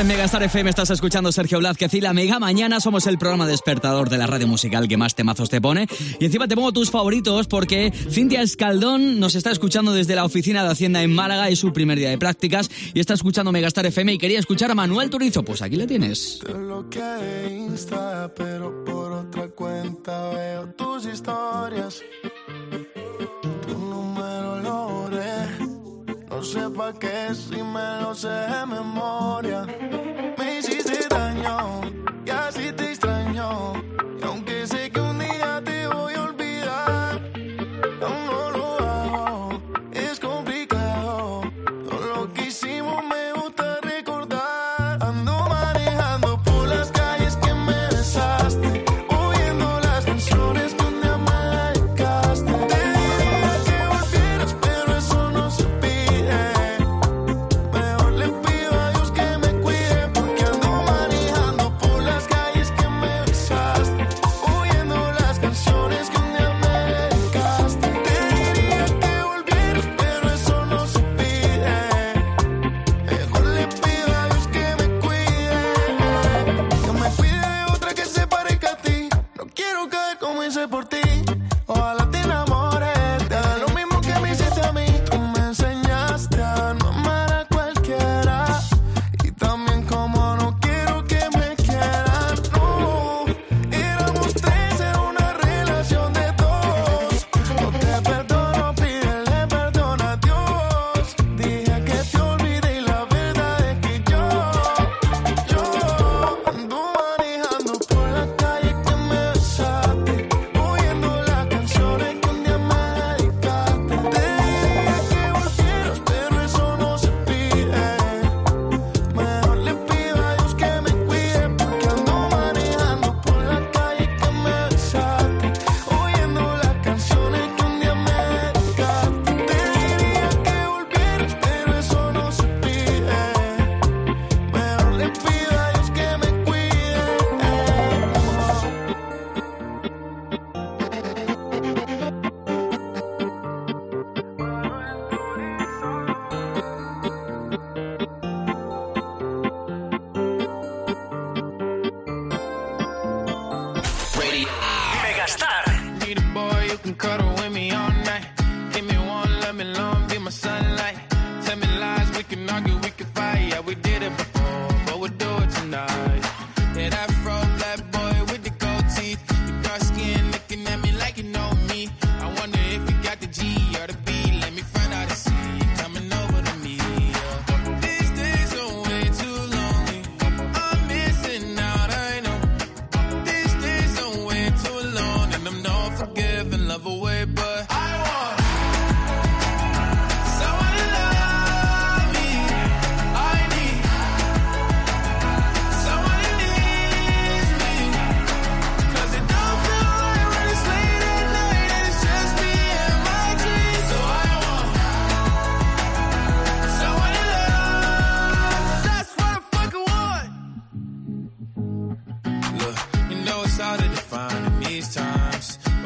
en 0.00 0.06
Megastar 0.06 0.42
FM, 0.42 0.70
estás 0.70 0.88
escuchando 0.88 1.30
Sergio 1.30 1.58
Blázquez 1.58 1.92
y 1.92 2.00
la 2.00 2.14
Mega 2.14 2.38
Mañana. 2.38 2.80
Somos 2.80 3.06
el 3.06 3.18
programa 3.18 3.46
despertador 3.46 4.08
de 4.08 4.16
la 4.16 4.26
radio 4.26 4.46
musical 4.46 4.88
que 4.88 4.96
más 4.96 5.14
temazos 5.14 5.50
te 5.50 5.60
pone. 5.60 5.86
Y 6.18 6.24
encima 6.24 6.48
te 6.48 6.54
pongo 6.54 6.72
tus 6.72 6.90
favoritos 6.90 7.46
porque 7.46 7.92
Cintia 7.92 8.40
Escaldón 8.40 9.20
nos 9.20 9.34
está 9.34 9.50
escuchando 9.50 9.92
desde 9.92 10.14
la 10.14 10.24
oficina 10.24 10.62
de 10.62 10.70
Hacienda 10.70 11.02
en 11.02 11.14
Málaga. 11.14 11.50
Es 11.50 11.58
su 11.58 11.72
primer 11.74 11.98
día 11.98 12.08
de 12.08 12.16
prácticas 12.16 12.70
y 12.94 13.00
está 13.00 13.12
escuchando 13.12 13.52
Megastar 13.52 13.84
FM 13.84 14.14
y 14.14 14.18
quería 14.18 14.38
escuchar 14.38 14.70
a 14.70 14.74
Manuel 14.74 15.10
Turizo. 15.10 15.42
Pues 15.42 15.60
aquí 15.60 15.76
le 15.76 15.86
tienes. 15.86 16.40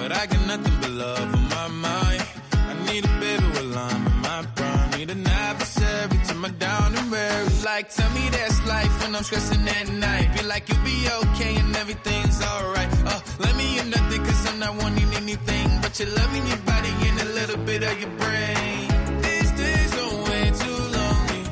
But 0.04 0.12
I 0.12 0.26
got 0.26 0.46
nothing 0.46 0.76
but 0.82 0.90
love 0.90 1.34
on 1.34 1.48
my 1.56 1.68
mind. 1.88 2.22
I 2.70 2.74
need 2.88 3.04
a 3.06 3.14
baby 3.24 3.46
while 3.54 3.78
I'm 3.88 4.06
in 4.10 4.18
my 4.28 4.40
prime. 4.54 4.90
Need 4.98 5.10
an 5.16 5.26
adversary 5.26 6.18
to 6.28 6.34
my 6.34 6.50
down 6.64 6.94
and 6.98 7.10
weary. 7.10 7.48
Like, 7.64 7.88
tell 7.88 8.10
me 8.10 8.24
that's 8.28 8.58
life 8.66 8.94
when 9.00 9.16
I'm 9.16 9.22
stressing 9.22 9.66
at 9.66 9.88
night. 10.06 10.26
Be 10.36 10.42
like, 10.52 10.68
you'll 10.68 10.84
be 10.84 10.98
okay 11.20 11.56
and 11.56 11.74
everything's 11.82 12.38
alright. 12.42 12.90
Uh, 13.12 13.20
let 13.44 13.56
me 13.56 13.78
in 13.80 13.88
nothing 13.96 14.22
cause 14.26 14.42
I'm 14.48 14.58
not 14.58 14.74
wanting 14.82 15.10
anything. 15.22 15.68
But 15.80 15.98
you're 15.98 16.14
loving 16.20 16.46
your 16.52 16.62
body 16.72 16.92
and 17.08 17.16
a 17.26 17.28
little 17.38 17.60
bit 17.70 17.82
of 17.82 17.94
your 18.02 18.14
brain. 18.22 18.86
These 19.26 19.50
days 19.62 19.92
are 20.02 20.16
way 20.28 20.44
too 20.62 20.80
lonely. 20.98 21.42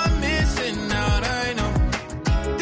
I'm 0.00 0.12
missing 0.26 0.80
out, 1.04 1.22
I 1.40 1.46
know. 1.58 1.72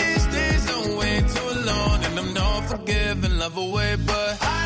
These 0.00 0.26
days 0.38 0.64
are 0.74 0.86
way 1.00 1.16
too 1.36 1.50
long. 1.70 1.96
And 2.06 2.14
I'm 2.22 2.32
not 2.34 2.60
forgiving 2.70 3.36
love 3.42 3.56
away, 3.56 3.96
but 3.96 4.30
I 4.40 4.63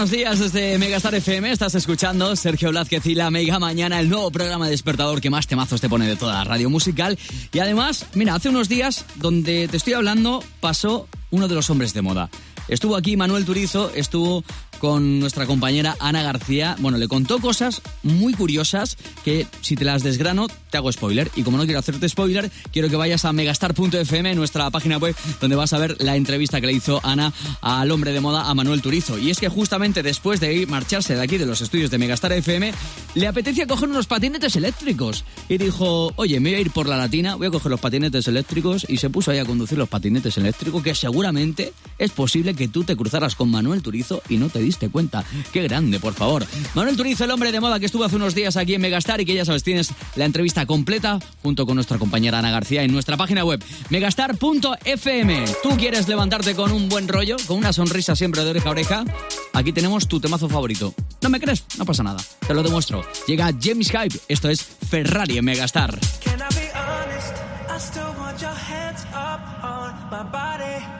buenos 0.00 0.16
días 0.16 0.38
desde 0.38 0.78
Megastar 0.78 1.14
FM. 1.14 1.52
Estás 1.52 1.74
escuchando 1.74 2.34
Sergio 2.34 2.70
Blázquez 2.70 3.04
y 3.04 3.14
la 3.14 3.30
Mega 3.30 3.58
Mañana, 3.58 4.00
el 4.00 4.08
nuevo 4.08 4.30
programa 4.30 4.64
de 4.64 4.70
despertador 4.70 5.20
que 5.20 5.28
más 5.28 5.46
temazos 5.46 5.78
te 5.82 5.90
pone 5.90 6.06
de 6.06 6.16
toda 6.16 6.32
la 6.32 6.44
radio 6.44 6.70
musical. 6.70 7.18
Y 7.52 7.58
además, 7.58 8.06
mira, 8.14 8.34
hace 8.34 8.48
unos 8.48 8.70
días 8.70 9.04
donde 9.16 9.68
te 9.68 9.76
estoy 9.76 9.92
hablando 9.92 10.42
pasó 10.60 11.06
uno 11.30 11.48
de 11.48 11.54
los 11.54 11.68
hombres 11.68 11.92
de 11.92 12.00
moda. 12.00 12.30
Estuvo 12.68 12.96
aquí 12.96 13.18
Manuel 13.18 13.44
Turizo, 13.44 13.92
estuvo 13.94 14.42
con 14.80 15.20
nuestra 15.20 15.46
compañera 15.46 15.96
Ana 16.00 16.22
García. 16.22 16.74
Bueno, 16.80 16.98
le 16.98 17.06
contó 17.06 17.38
cosas 17.38 17.82
muy 18.02 18.32
curiosas 18.32 18.96
que 19.24 19.46
si 19.60 19.76
te 19.76 19.84
las 19.84 20.02
desgrano 20.02 20.48
te 20.70 20.78
hago 20.78 20.90
spoiler. 20.90 21.30
Y 21.36 21.42
como 21.42 21.58
no 21.58 21.64
quiero 21.64 21.78
hacerte 21.78 22.08
spoiler, 22.08 22.50
quiero 22.72 22.88
que 22.88 22.96
vayas 22.96 23.24
a 23.24 23.32
megastar.fm, 23.32 24.34
nuestra 24.34 24.70
página 24.70 24.96
web, 24.96 25.14
donde 25.40 25.56
vas 25.56 25.72
a 25.72 25.78
ver 25.78 25.96
la 26.00 26.16
entrevista 26.16 26.60
que 26.60 26.66
le 26.66 26.72
hizo 26.72 27.00
Ana 27.04 27.32
al 27.60 27.90
hombre 27.90 28.12
de 28.12 28.20
moda, 28.20 28.48
a 28.48 28.54
Manuel 28.54 28.80
Turizo. 28.80 29.18
Y 29.18 29.30
es 29.30 29.38
que 29.38 29.48
justamente 29.48 30.02
después 30.02 30.40
de 30.40 30.66
marcharse 30.66 31.14
de 31.14 31.22
aquí, 31.22 31.36
de 31.36 31.46
los 31.46 31.60
estudios 31.60 31.90
de 31.90 31.98
Megastar 31.98 32.32
FM, 32.32 32.72
le 33.14 33.26
apetecía 33.26 33.66
coger 33.66 33.88
unos 33.88 34.06
patinetes 34.06 34.56
eléctricos. 34.56 35.24
Y 35.48 35.58
dijo, 35.58 36.12
oye, 36.16 36.40
me 36.40 36.50
voy 36.50 36.58
a 36.58 36.60
ir 36.62 36.70
por 36.70 36.88
la 36.88 36.96
latina, 36.96 37.34
voy 37.34 37.48
a 37.48 37.50
coger 37.50 37.70
los 37.70 37.80
patinetes 37.80 38.26
eléctricos. 38.28 38.86
Y 38.88 38.96
se 38.96 39.10
puso 39.10 39.30
ahí 39.30 39.38
a 39.38 39.44
conducir 39.44 39.76
los 39.76 39.88
patinetes 39.88 40.38
eléctricos, 40.38 40.82
que 40.82 40.94
seguramente 40.94 41.74
es 41.98 42.12
posible 42.12 42.54
que 42.54 42.68
tú 42.68 42.84
te 42.84 42.96
cruzaras 42.96 43.34
con 43.34 43.50
Manuel 43.50 43.82
Turizo 43.82 44.22
y 44.28 44.38
no 44.38 44.48
te 44.48 44.60
diste 44.70 44.88
cuenta. 44.88 45.24
Qué 45.52 45.62
grande, 45.64 45.98
por 45.98 46.14
favor. 46.14 46.46
Manuel 46.74 46.96
Turizo, 46.96 47.24
el 47.24 47.30
hombre 47.30 47.50
de 47.50 47.60
moda 47.60 47.80
que 47.80 47.86
estuvo 47.86 48.04
hace 48.04 48.16
unos 48.16 48.34
días 48.34 48.56
aquí 48.56 48.74
en 48.74 48.80
Megastar 48.80 49.20
y 49.20 49.24
que 49.24 49.34
ya 49.34 49.44
sabes, 49.44 49.62
tienes 49.62 49.90
la 50.14 50.24
entrevista 50.24 50.64
completa 50.64 51.18
junto 51.42 51.66
con 51.66 51.74
nuestra 51.74 51.98
compañera 51.98 52.38
Ana 52.38 52.50
García 52.50 52.82
en 52.84 52.92
nuestra 52.92 53.16
página 53.16 53.44
web 53.44 53.62
megastar.fm. 53.90 55.44
¿Tú 55.62 55.70
quieres 55.76 56.06
levantarte 56.08 56.54
con 56.54 56.70
un 56.70 56.88
buen 56.88 57.08
rollo, 57.08 57.36
con 57.46 57.58
una 57.58 57.72
sonrisa 57.72 58.14
siempre 58.14 58.44
de 58.44 58.50
oreja 58.50 58.68
a 58.68 58.72
oreja? 58.72 59.04
Aquí 59.52 59.72
tenemos 59.72 60.06
tu 60.06 60.20
temazo 60.20 60.48
favorito. 60.48 60.94
¿No 61.20 61.28
me 61.28 61.40
crees? 61.40 61.64
No 61.76 61.84
pasa 61.84 62.02
nada. 62.02 62.22
Te 62.46 62.54
lo 62.54 62.62
demuestro. 62.62 63.02
Llega 63.26 63.50
James 63.60 63.90
Hype. 63.90 64.18
Esto 64.28 64.48
es 64.48 64.62
Ferrari 64.62 65.38
en 65.38 65.44
Megastar. 65.44 65.98
Can 66.24 66.38
I 66.38 66.54
be 66.54 66.70
honest? 66.74 67.34
I 67.68 67.78
still 67.78 68.14
want 68.18 68.40
your 68.40 68.54
hands 68.54 69.04
up 69.12 69.64
on 69.64 70.10
my. 70.10 70.99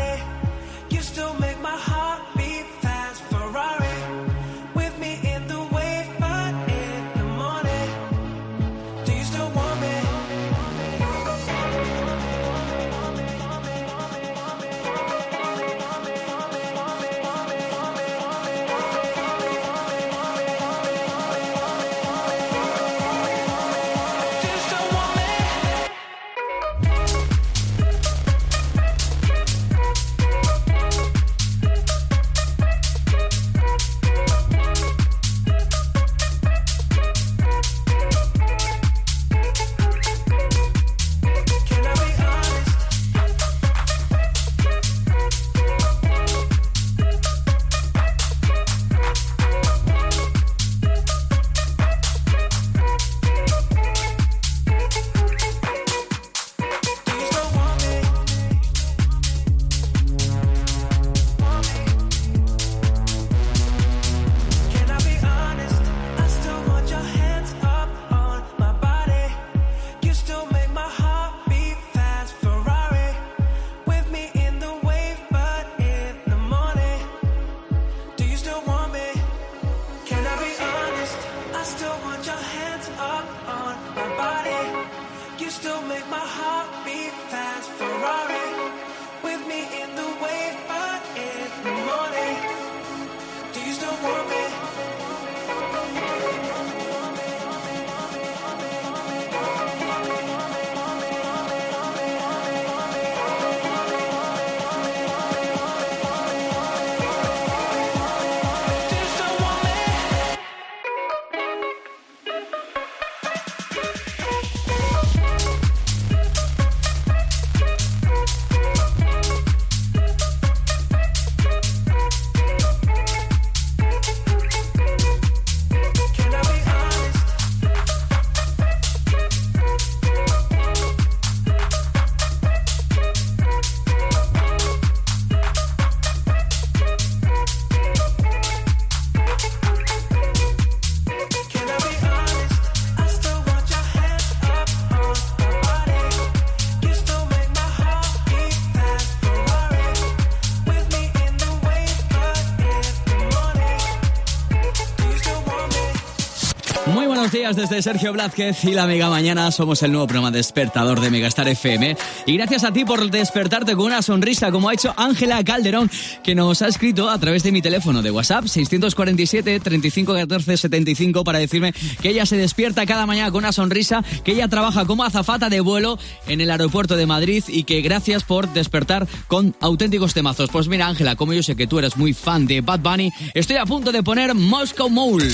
Desde 157.55 157.81
Sergio 157.81 158.13
Blázquez 158.13 158.63
y 158.65 158.71
la 158.71 158.87
Mega 158.87 159.09
Mañana. 159.09 159.51
Somos 159.51 159.81
el 159.83 159.91
nuevo 159.91 160.07
programa 160.07 160.31
despertador 160.31 160.99
de 160.99 161.09
Megastar 161.09 161.47
FM. 161.47 161.97
Y 162.25 162.37
gracias 162.37 162.63
a 162.63 162.71
ti 162.71 162.85
por 162.85 163.09
despertarte 163.09 163.75
con 163.75 163.85
una 163.85 164.01
sonrisa, 164.01 164.51
como 164.51 164.69
ha 164.69 164.73
hecho 164.73 164.93
Ángela 164.97 165.43
Calderón, 165.43 165.89
que 166.23 166.35
nos 166.35 166.61
ha 166.61 166.67
escrito 166.67 167.09
a 167.09 167.17
través 167.19 167.43
de 167.43 167.51
mi 167.51 167.61
teléfono 167.61 168.01
de 168.01 168.11
WhatsApp 168.11 168.45
647 168.45 169.59
35 169.59 170.13
14 170.13 170.57
75 170.57 171.23
para 171.23 171.39
decirme 171.39 171.73
que 172.01 172.09
ella 172.09 172.25
se 172.25 172.37
despierta 172.37 172.85
cada 172.85 173.05
mañana 173.05 173.31
con 173.31 173.39
una 173.39 173.51
sonrisa, 173.51 174.03
que 174.23 174.31
ella 174.31 174.47
trabaja 174.47 174.85
como 174.85 175.03
azafata 175.03 175.49
de 175.49 175.61
vuelo 175.61 175.99
en 176.27 176.41
el 176.41 176.51
aeropuerto 176.51 176.95
de 176.95 177.05
Madrid 177.05 177.43
y 177.47 177.63
que 177.63 177.81
gracias 177.81 178.23
por 178.23 178.51
despertar 178.53 179.07
con 179.27 179.55
auténticos 179.61 180.13
temazos. 180.13 180.49
Pues 180.51 180.67
mira, 180.67 180.87
Ángela, 180.87 181.15
como 181.15 181.33
yo 181.33 181.43
sé 181.43 181.55
que 181.55 181.67
tú 181.67 181.79
eres 181.79 181.97
muy 181.97 182.13
fan 182.13 182.45
de 182.45 182.61
Bad 182.61 182.79
Bunny, 182.79 183.11
estoy 183.33 183.57
a 183.57 183.65
punto 183.65 183.91
de 183.91 184.03
poner 184.03 184.33
Moscow 184.35 184.89
Mole. 184.89 185.25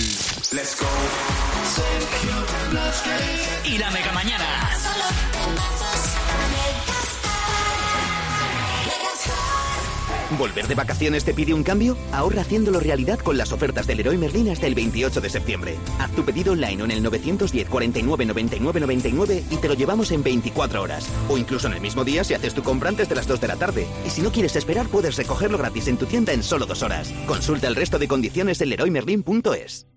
Let's 0.52 0.78
go. 0.80 1.47
Y 3.66 3.78
la 3.78 3.92
mega 3.92 4.12
mañana. 4.14 4.46
¿Volver 10.38 10.68
de 10.68 10.76
vacaciones 10.76 11.24
te 11.24 11.34
pide 11.34 11.54
un 11.54 11.64
cambio? 11.64 11.98
Ahorra 12.12 12.42
haciéndolo 12.42 12.80
realidad 12.80 13.20
con 13.20 13.38
las 13.38 13.52
ofertas 13.52 13.88
del 13.88 13.98
Leroy 13.98 14.18
Merlin 14.18 14.50
hasta 14.50 14.68
el 14.68 14.76
28 14.76 15.22
de 15.22 15.30
septiembre. 15.30 15.78
Haz 16.00 16.12
tu 16.12 16.26
pedido 16.26 16.52
online 16.52 16.84
en 16.84 16.92
el 16.92 17.04
910 17.04 17.70
49 17.70 18.26
99 18.26 18.80
99 18.82 19.44
y 19.50 19.56
te 19.58 19.68
lo 19.68 19.74
llevamos 19.74 20.12
en 20.12 20.24
24 20.24 20.82
horas. 20.82 21.10
O 21.30 21.38
incluso 21.38 21.68
en 21.68 21.74
el 21.74 21.82
mismo 21.82 22.04
día 22.04 22.24
si 22.24 22.34
haces 22.34 22.54
tu 22.54 22.62
compra 22.62 22.90
antes 22.90 23.10
de 23.10 23.16
las 23.16 23.28
2 23.28 23.40
de 23.40 23.48
la 23.48 23.56
tarde. 23.56 23.88
Y 24.06 24.10
si 24.10 24.22
no 24.22 24.32
quieres 24.32 24.56
esperar, 24.56 24.88
puedes 24.88 25.16
recogerlo 25.16 25.58
gratis 25.58 25.88
en 25.88 25.98
tu 25.98 26.06
tienda 26.06 26.34
en 26.34 26.44
solo 26.44 26.66
dos 26.66 26.84
horas. 26.84 27.12
Consulta 27.26 27.68
el 27.68 27.76
resto 27.76 27.98
de 27.98 28.08
condiciones 28.08 28.62
en 28.62 28.70
leroymerlin.es. 28.70 29.97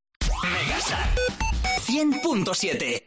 Megastar 2.05 2.45
100.7. 2.45 3.03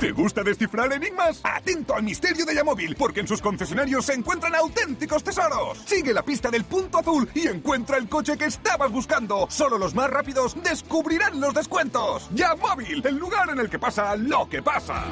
¿Te 0.00 0.12
gusta 0.12 0.42
descifrar 0.42 0.92
enigmas? 0.92 1.40
Atento 1.42 1.94
al 1.94 2.02
misterio 2.02 2.44
de 2.44 2.54
Yamóvil, 2.54 2.94
porque 2.96 3.20
en 3.20 3.28
sus 3.28 3.40
concesionarios 3.40 4.04
se 4.04 4.12
encuentran 4.12 4.54
auténticos 4.54 5.24
tesoros. 5.24 5.78
Sigue 5.86 6.12
la 6.12 6.22
pista 6.22 6.50
del 6.50 6.64
punto 6.64 6.98
azul 6.98 7.28
y 7.34 7.48
encuentra 7.48 7.96
el 7.96 8.08
coche 8.08 8.36
que 8.36 8.44
estabas 8.44 8.92
buscando. 8.92 9.46
Solo 9.50 9.78
los 9.78 9.94
más 9.94 10.10
rápidos 10.10 10.54
descubrirán 10.62 11.40
los 11.40 11.54
descuentos. 11.54 12.28
Yamóvil, 12.34 13.02
el 13.06 13.16
lugar 13.16 13.48
en 13.50 13.60
el 13.60 13.70
que 13.70 13.78
pasa 13.78 14.14
lo 14.16 14.48
que 14.48 14.62
pasa. 14.62 15.04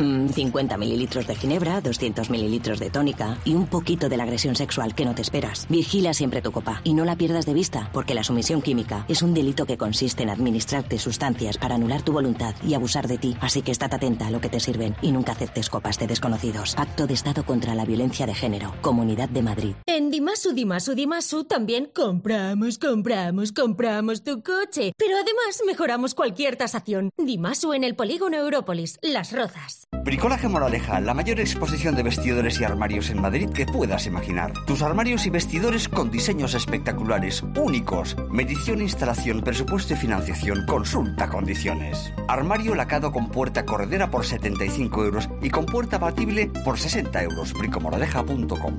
Mm, 0.00 0.28
50 0.28 0.78
mililitros 0.78 1.26
de 1.26 1.34
ginebra, 1.34 1.80
200 1.82 2.30
mililitros 2.30 2.80
de 2.80 2.88
tónica 2.88 3.36
y 3.44 3.54
un 3.54 3.66
poquito 3.66 4.08
de 4.08 4.16
la 4.16 4.24
agresión 4.24 4.56
sexual 4.56 4.94
que 4.94 5.04
no 5.04 5.14
te 5.14 5.22
esperas. 5.22 5.66
Vigila 5.68 6.14
siempre 6.14 6.40
tu 6.40 6.52
copa 6.52 6.80
y 6.84 6.94
no 6.94 7.04
la 7.04 7.16
pierdas 7.16 7.44
de 7.44 7.52
vista, 7.52 7.90
porque 7.92 8.14
la 8.14 8.24
sumisión 8.24 8.62
química 8.62 9.04
es 9.08 9.22
un 9.22 9.34
delito 9.34 9.66
que 9.66 9.76
consiste 9.76 10.22
en 10.22 10.30
administrarte 10.30 10.98
sustancias 10.98 11.58
para 11.58 11.74
anular 11.74 12.02
tu 12.02 12.12
voluntad 12.12 12.54
y 12.66 12.74
abusar 12.74 13.08
de 13.08 13.18
ti. 13.18 13.36
Así 13.40 13.60
que 13.60 13.72
estate 13.72 13.96
atenta 13.96 14.26
a 14.28 14.30
lo 14.30 14.40
que 14.40 14.48
te 14.48 14.60
sirven 14.60 14.96
y 15.02 15.12
nunca 15.12 15.32
aceptes 15.32 15.68
copas 15.68 15.98
de 15.98 16.06
desconocidos. 16.06 16.74
Pacto 16.76 17.06
de 17.06 17.14
Estado 17.14 17.44
contra 17.44 17.74
la 17.74 17.84
Violencia 17.84 18.26
de 18.26 18.34
Género. 18.34 18.72
Comunidad 18.80 19.28
de 19.28 19.42
Madrid. 19.42 19.74
En 19.86 20.10
Dimasu, 20.10 20.52
Dimasu, 20.52 20.94
Dimasu 20.94 21.44
también 21.44 21.90
compramos, 21.94 22.78
compramos, 22.78 23.52
compramos 23.52 24.24
tu 24.24 24.42
coche. 24.42 24.92
Pero 24.96 25.16
además 25.16 25.60
mejoramos 25.66 26.14
cualquier 26.14 26.56
tasación. 26.56 27.10
Dimasu 27.18 27.74
en 27.74 27.84
el 27.84 27.96
polígono 27.96 28.38
Európolis, 28.38 28.98
Las 29.02 29.32
Rozas. 29.32 29.89
Bricolaje 30.04 30.48
Moraleja, 30.48 30.98
la 31.00 31.14
mayor 31.14 31.40
exposición 31.40 31.94
de 31.94 32.02
vestidores 32.02 32.60
y 32.60 32.64
armarios 32.64 33.10
en 33.10 33.20
Madrid 33.20 33.50
que 33.50 33.66
puedas 33.66 34.06
imaginar. 34.06 34.52
Tus 34.66 34.82
armarios 34.82 35.26
y 35.26 35.30
vestidores 35.30 35.88
con 35.88 36.10
diseños 36.10 36.54
espectaculares, 36.54 37.42
únicos. 37.56 38.16
Medición, 38.30 38.80
instalación, 38.80 39.42
presupuesto 39.42 39.94
y 39.94 39.96
financiación. 39.96 40.64
Consulta 40.66 41.28
condiciones. 41.28 42.12
Armario 42.28 42.74
lacado 42.74 43.12
con 43.12 43.28
puerta 43.28 43.66
corredera 43.66 44.10
por 44.10 44.24
75 44.24 45.04
euros 45.04 45.28
y 45.42 45.50
con 45.50 45.66
puerta 45.66 45.96
abatible 45.96 46.50
por 46.64 46.78
60 46.78 47.22
euros. 47.22 47.52
bricomoraleja.com 47.52 48.78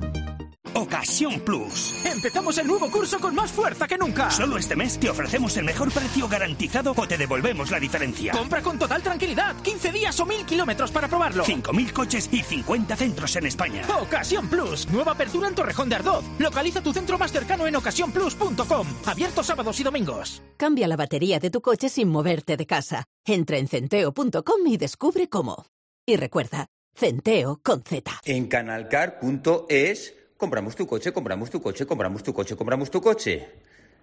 Ocasión 0.74 1.40
Plus. 1.40 1.94
Empezamos 2.04 2.56
el 2.58 2.66
nuevo 2.66 2.90
curso 2.90 3.18
con 3.20 3.34
más 3.34 3.50
fuerza 3.50 3.86
que 3.86 3.98
nunca. 3.98 4.30
Solo 4.30 4.56
este 4.56 4.76
mes 4.76 4.98
te 4.98 5.10
ofrecemos 5.10 5.56
el 5.56 5.64
mejor 5.64 5.90
precio 5.90 6.28
garantizado 6.28 6.94
o 6.96 7.06
te 7.06 7.18
devolvemos 7.18 7.70
la 7.70 7.78
diferencia. 7.78 8.32
Compra 8.32 8.62
con 8.62 8.78
total 8.78 9.02
tranquilidad. 9.02 9.56
15 9.62 9.92
días 9.92 10.18
o 10.20 10.26
1000 10.26 10.46
kilómetros 10.46 10.90
para 10.90 11.08
probarlo. 11.08 11.44
5.000 11.44 11.92
coches 11.92 12.28
y 12.32 12.42
50 12.42 12.96
centros 12.96 13.36
en 13.36 13.46
España. 13.46 13.82
Ocasión 14.00 14.48
Plus. 14.48 14.88
Nueva 14.90 15.12
apertura 15.12 15.48
en 15.48 15.54
Torrejón 15.54 15.88
de 15.88 15.96
Ardoz. 15.96 16.24
Localiza 16.38 16.82
tu 16.82 16.92
centro 16.92 17.18
más 17.18 17.32
cercano 17.32 17.66
en 17.66 17.76
ocasiónplus.com. 17.76 18.86
Abierto 19.06 19.42
sábados 19.42 19.78
y 19.80 19.82
domingos. 19.82 20.42
Cambia 20.56 20.88
la 20.88 20.96
batería 20.96 21.38
de 21.38 21.50
tu 21.50 21.60
coche 21.60 21.88
sin 21.88 22.08
moverte 22.08 22.56
de 22.56 22.66
casa. 22.66 23.04
Entra 23.24 23.58
en 23.58 23.68
centeo.com 23.68 24.66
y 24.66 24.76
descubre 24.76 25.28
cómo. 25.28 25.66
Y 26.06 26.16
recuerda, 26.16 26.66
Centeo 26.94 27.60
con 27.62 27.82
Z. 27.82 28.10
En 28.24 28.46
canalcar.es 28.48 30.14
compramos 30.42 30.74
tu 30.74 30.88
coche, 30.88 31.12
compramos 31.12 31.50
tu 31.50 31.62
coche, 31.62 31.86
compramos 31.86 32.20
tu 32.24 32.34
coche, 32.34 32.56
compramos 32.56 32.90
tu 32.90 33.00
coche. 33.00 33.48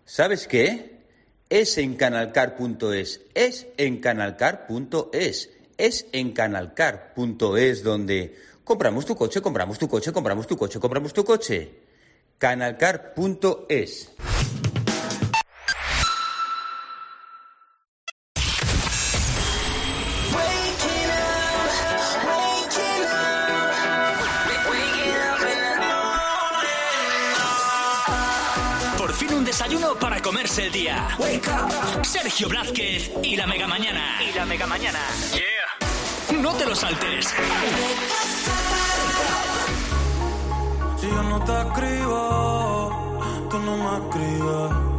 ¿Sabes 0.06 0.48
qué? 0.48 1.02
Es 1.50 1.78
en 1.78 1.96
canalcar.es, 1.96 3.22
es 3.34 3.68
en 3.76 4.00
canalcar.es, 4.00 5.50
es 5.78 6.08
en 6.14 6.32
canalcar.es 6.32 7.84
donde 7.84 8.38
compramos 8.64 9.06
tu 9.06 9.18
coche, 9.18 9.42
compramos 9.42 9.78
tu 9.78 9.90
coche, 9.90 10.14
compramos 10.14 10.48
tu 10.48 10.56
coche, 10.56 10.80
compramos 10.80 11.12
tu 11.12 11.26
coche. 11.26 11.72
canalcar.es. 12.38 14.10
el 31.26 31.42
día. 31.42 32.04
Sergio 32.04 32.50
Blázquez 32.50 33.12
y 33.24 33.36
la 33.36 33.48
Mega 33.48 33.68
Mañana. 33.68 34.20
Y 34.22 34.34
la 34.38 34.46
Mega 34.46 34.66
Mañana. 34.68 35.00
Yeah. 35.34 36.42
No 36.42 36.54
te 36.54 36.66
lo 36.66 36.76
saltes. 36.76 37.34
Si 41.00 41.08
yo 41.08 41.24
no 41.24 41.44
te 41.44 41.62
escribo, 41.62 43.48
tú 43.50 43.60
no 43.60 43.78
me 43.78 44.08
escribes. 44.08 44.90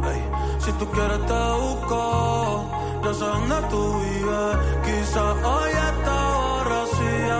Si 0.63 0.71
tú 0.73 0.89
quieres 0.91 1.25
te 1.25 1.33
busco, 1.33 2.71
yo 3.03 3.13
sé 3.13 3.25
dónde 3.25 3.55
tú 3.69 3.99
vives. 4.01 4.57
Quizás 4.85 5.35
hoy 5.43 5.71
está 5.71 6.17
borracía, 6.35 7.39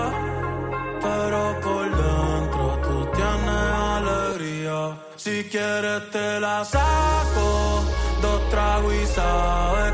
pero 1.02 1.60
por 1.62 1.86
dentro 1.86 2.80
tú 2.84 2.96
tienes 3.14 3.72
alegría. 3.98 4.98
Si 5.18 5.44
quieres 5.52 6.10
te 6.12 6.40
la 6.40 6.66
saco, 6.66 7.81
dos 8.52 8.60
tragos 8.60 8.94
y 8.94 9.06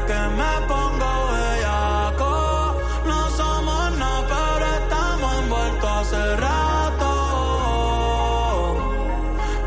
que 0.07 0.19
me 0.35 0.67
pongo 0.67 1.11
bellaco. 1.31 2.75
No 3.05 3.29
somos 3.29 3.97
nada, 3.97 4.25
pero 4.27 4.65
estamos 4.79 5.33
envueltos 5.43 5.89
hace 5.89 6.35
rato. 6.37 7.09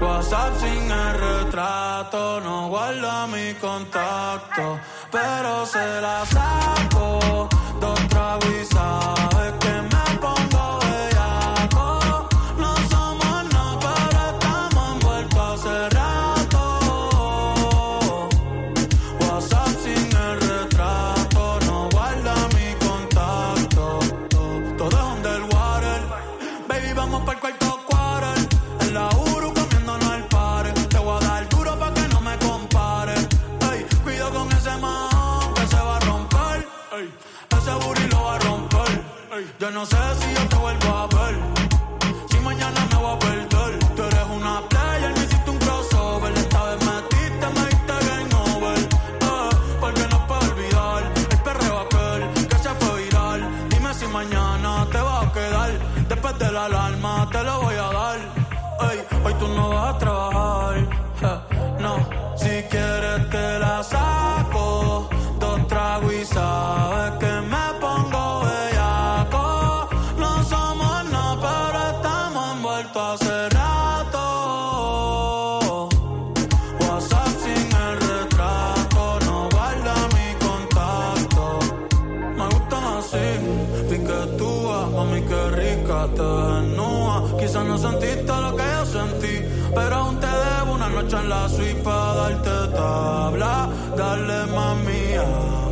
WhatsApp 0.00 0.52
sin 0.60 0.90
el 0.90 1.20
retrato, 1.20 2.40
no 2.40 2.68
guarda 2.68 3.26
mi 3.26 3.54
contacto, 3.54 4.78
pero 5.10 5.66
se 5.66 6.00
la 6.00 6.24
saco. 6.26 7.49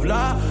love 0.05 0.48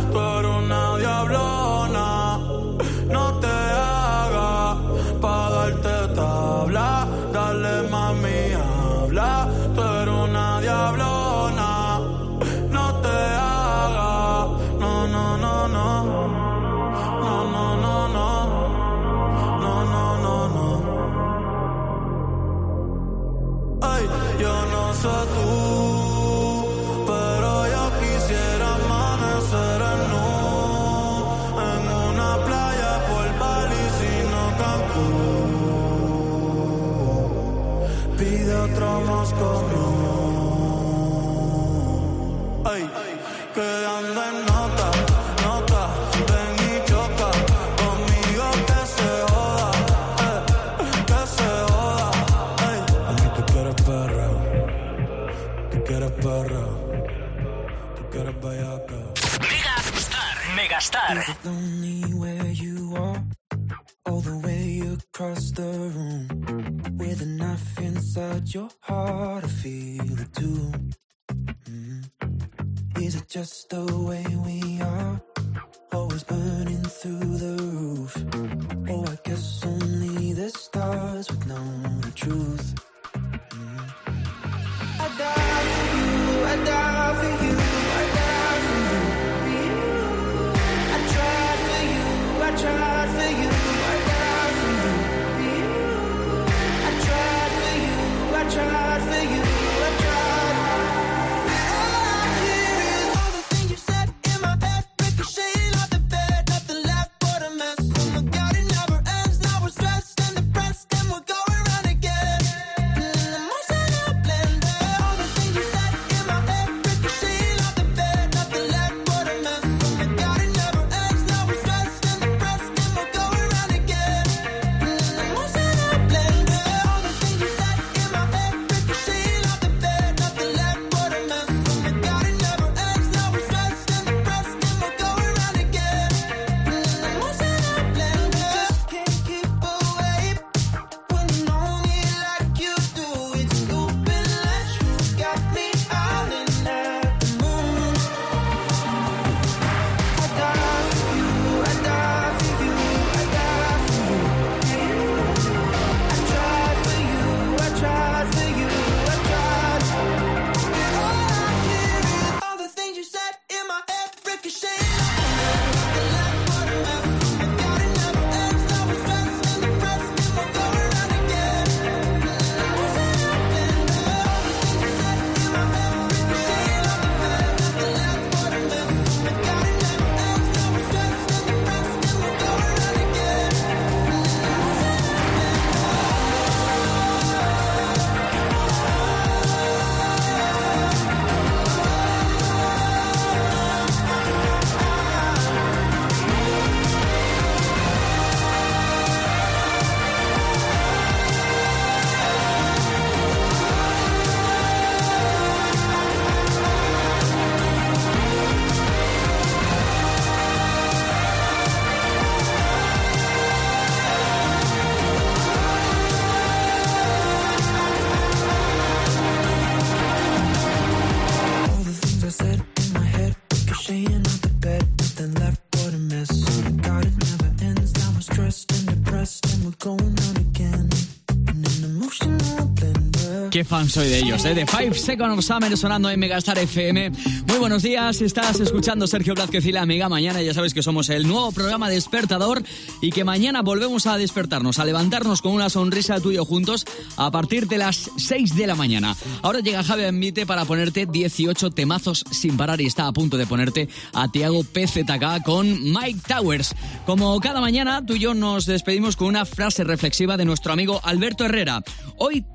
qué 233.58 233.66
fan 233.66 233.90
soy 233.90 234.08
de 234.08 234.20
ellos, 234.20 234.46
¿eh? 234.46 234.54
De 234.54 234.68
Five 234.68 234.94
Seconds 234.94 235.36
of 235.36 235.44
Summer 235.44 235.76
sonando 235.76 236.12
en 236.12 236.20
Megastar 236.20 236.60
FM. 236.60 237.10
Muy 237.48 237.58
buenos 237.58 237.82
días, 237.82 238.22
estás 238.22 238.60
escuchando 238.60 239.08
Sergio 239.08 239.34
Blázquez 239.34 239.66
y 239.66 239.72
la 239.72 239.88
Mega 239.88 240.08
Mañana. 240.10 240.44
Ya 240.44 240.54
sabes 240.54 240.76
que 240.76 240.84
somos 240.84 241.10
el 241.10 241.28
nuevo 241.28 241.52
programa 241.52 241.90
despertador 241.90 242.62
y 243.02 243.10
que 243.10 243.24
mañana 243.24 243.64
volvemos 243.64 244.06
a 244.06 244.16
despertarnos, 244.20 244.78
a 244.78 244.86
levantarnos 244.86 245.42
con 245.42 245.54
una 245.54 245.72
sonrisa 245.72 246.20
tuyo 246.20 246.46
juntos 246.46 246.86
a 247.16 247.32
partir 247.32 247.68
de 247.68 247.80
las 247.80 248.12
6 248.18 248.56
de 248.56 248.68
la 248.68 248.76
mañana. 248.76 249.16
Ahora 249.42 249.62
llega 249.62 249.84
Javi 249.84 250.04
Envite 250.04 250.46
para 250.46 250.66
ponerte 250.66 251.08
18 251.08 251.72
temazos 251.72 252.26
sin 252.30 252.58
parar 252.58 252.80
y 252.80 252.86
está 252.86 253.08
a 253.08 253.12
punto 253.12 253.38
de 253.38 253.48
ponerte 253.48 253.90
a 254.14 254.28
Tiago 254.28 254.62
PZK 254.62 255.44
con 255.44 255.82
Mike 255.94 256.20
Towers. 256.28 256.76
Como 257.08 257.40
cada 257.40 257.60
mañana, 257.60 258.06
tú 258.06 258.14
y 258.14 258.20
yo 258.20 258.36
nos 258.36 258.68
despedimos 258.68 259.16
con 259.16 259.30
una 259.30 259.46
frase 259.46 259.84
reflexiva 259.84 260.38
de 260.38 260.46
nuestro 260.46 260.74
amigo 260.74 261.02
Alberto 261.04 261.44
Herrera. 261.44 261.82
Hoy 262.18 262.46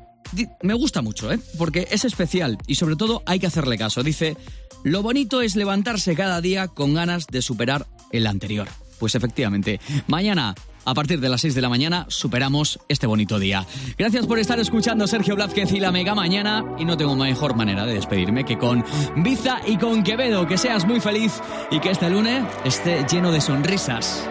me 0.63 0.75
gusta 0.75 1.03
mucho, 1.03 1.33
¿eh? 1.33 1.39
Porque 1.59 1.89
es 1.91 2.05
especial 2.05 2.59
y 2.67 2.77
sobre 2.77 2.97
todo 2.97 3.23
hay 3.27 3.39
que 3.39 3.47
hacerle 3.47 3.79
caso. 3.79 4.03
Dice, 4.03 4.37
lo 4.85 5.03
bonito 5.03 5.43
es 5.43 5.57
levantarse 5.57 6.15
cada 6.15 6.41
día 6.41 6.69
con 6.69 6.95
ganas 6.95 7.27
de 7.27 7.43
superar 7.43 7.87
el 8.11 8.27
anterior. 8.27 8.69
Pues 8.99 9.15
efectivamente, 9.15 9.81
mañana... 10.07 10.55
A 10.85 10.95
partir 10.95 11.21
de 11.21 11.29
las 11.29 11.43
6 11.43 11.55
de 11.55 11.61
la 11.61 11.69
mañana 11.69 12.07
superamos 12.09 12.81
este 12.89 13.07
bonito 13.07 13.39
día. 13.39 13.65
Gracias 13.97 14.27
por 14.27 14.41
estar 14.41 14.59
escuchando 14.59 15.07
Sergio 15.07 15.37
Blázquez 15.37 15.71
y 15.73 15.79
la 15.79 15.93
Mega 15.93 16.15
Mañana. 16.15 16.65
Y 16.77 16.85
no 16.85 16.97
tengo 16.97 17.15
mejor 17.15 17.55
manera 17.55 17.87
de 17.87 17.95
despedirme 17.95 18.45
que 18.45 18.59
con 18.59 18.85
Biza 19.19 19.61
y 19.65 19.77
con 19.77 20.03
Quevedo. 20.03 20.47
Que 20.49 20.59
seas 20.59 20.85
muy 20.85 20.99
feliz 20.99 21.41
y 21.71 21.79
que 21.79 21.91
este 21.91 22.11
lunes 22.11 22.45
esté 22.65 23.07
lleno 23.09 23.31
de 23.31 23.41
sonrisas. 23.41 24.29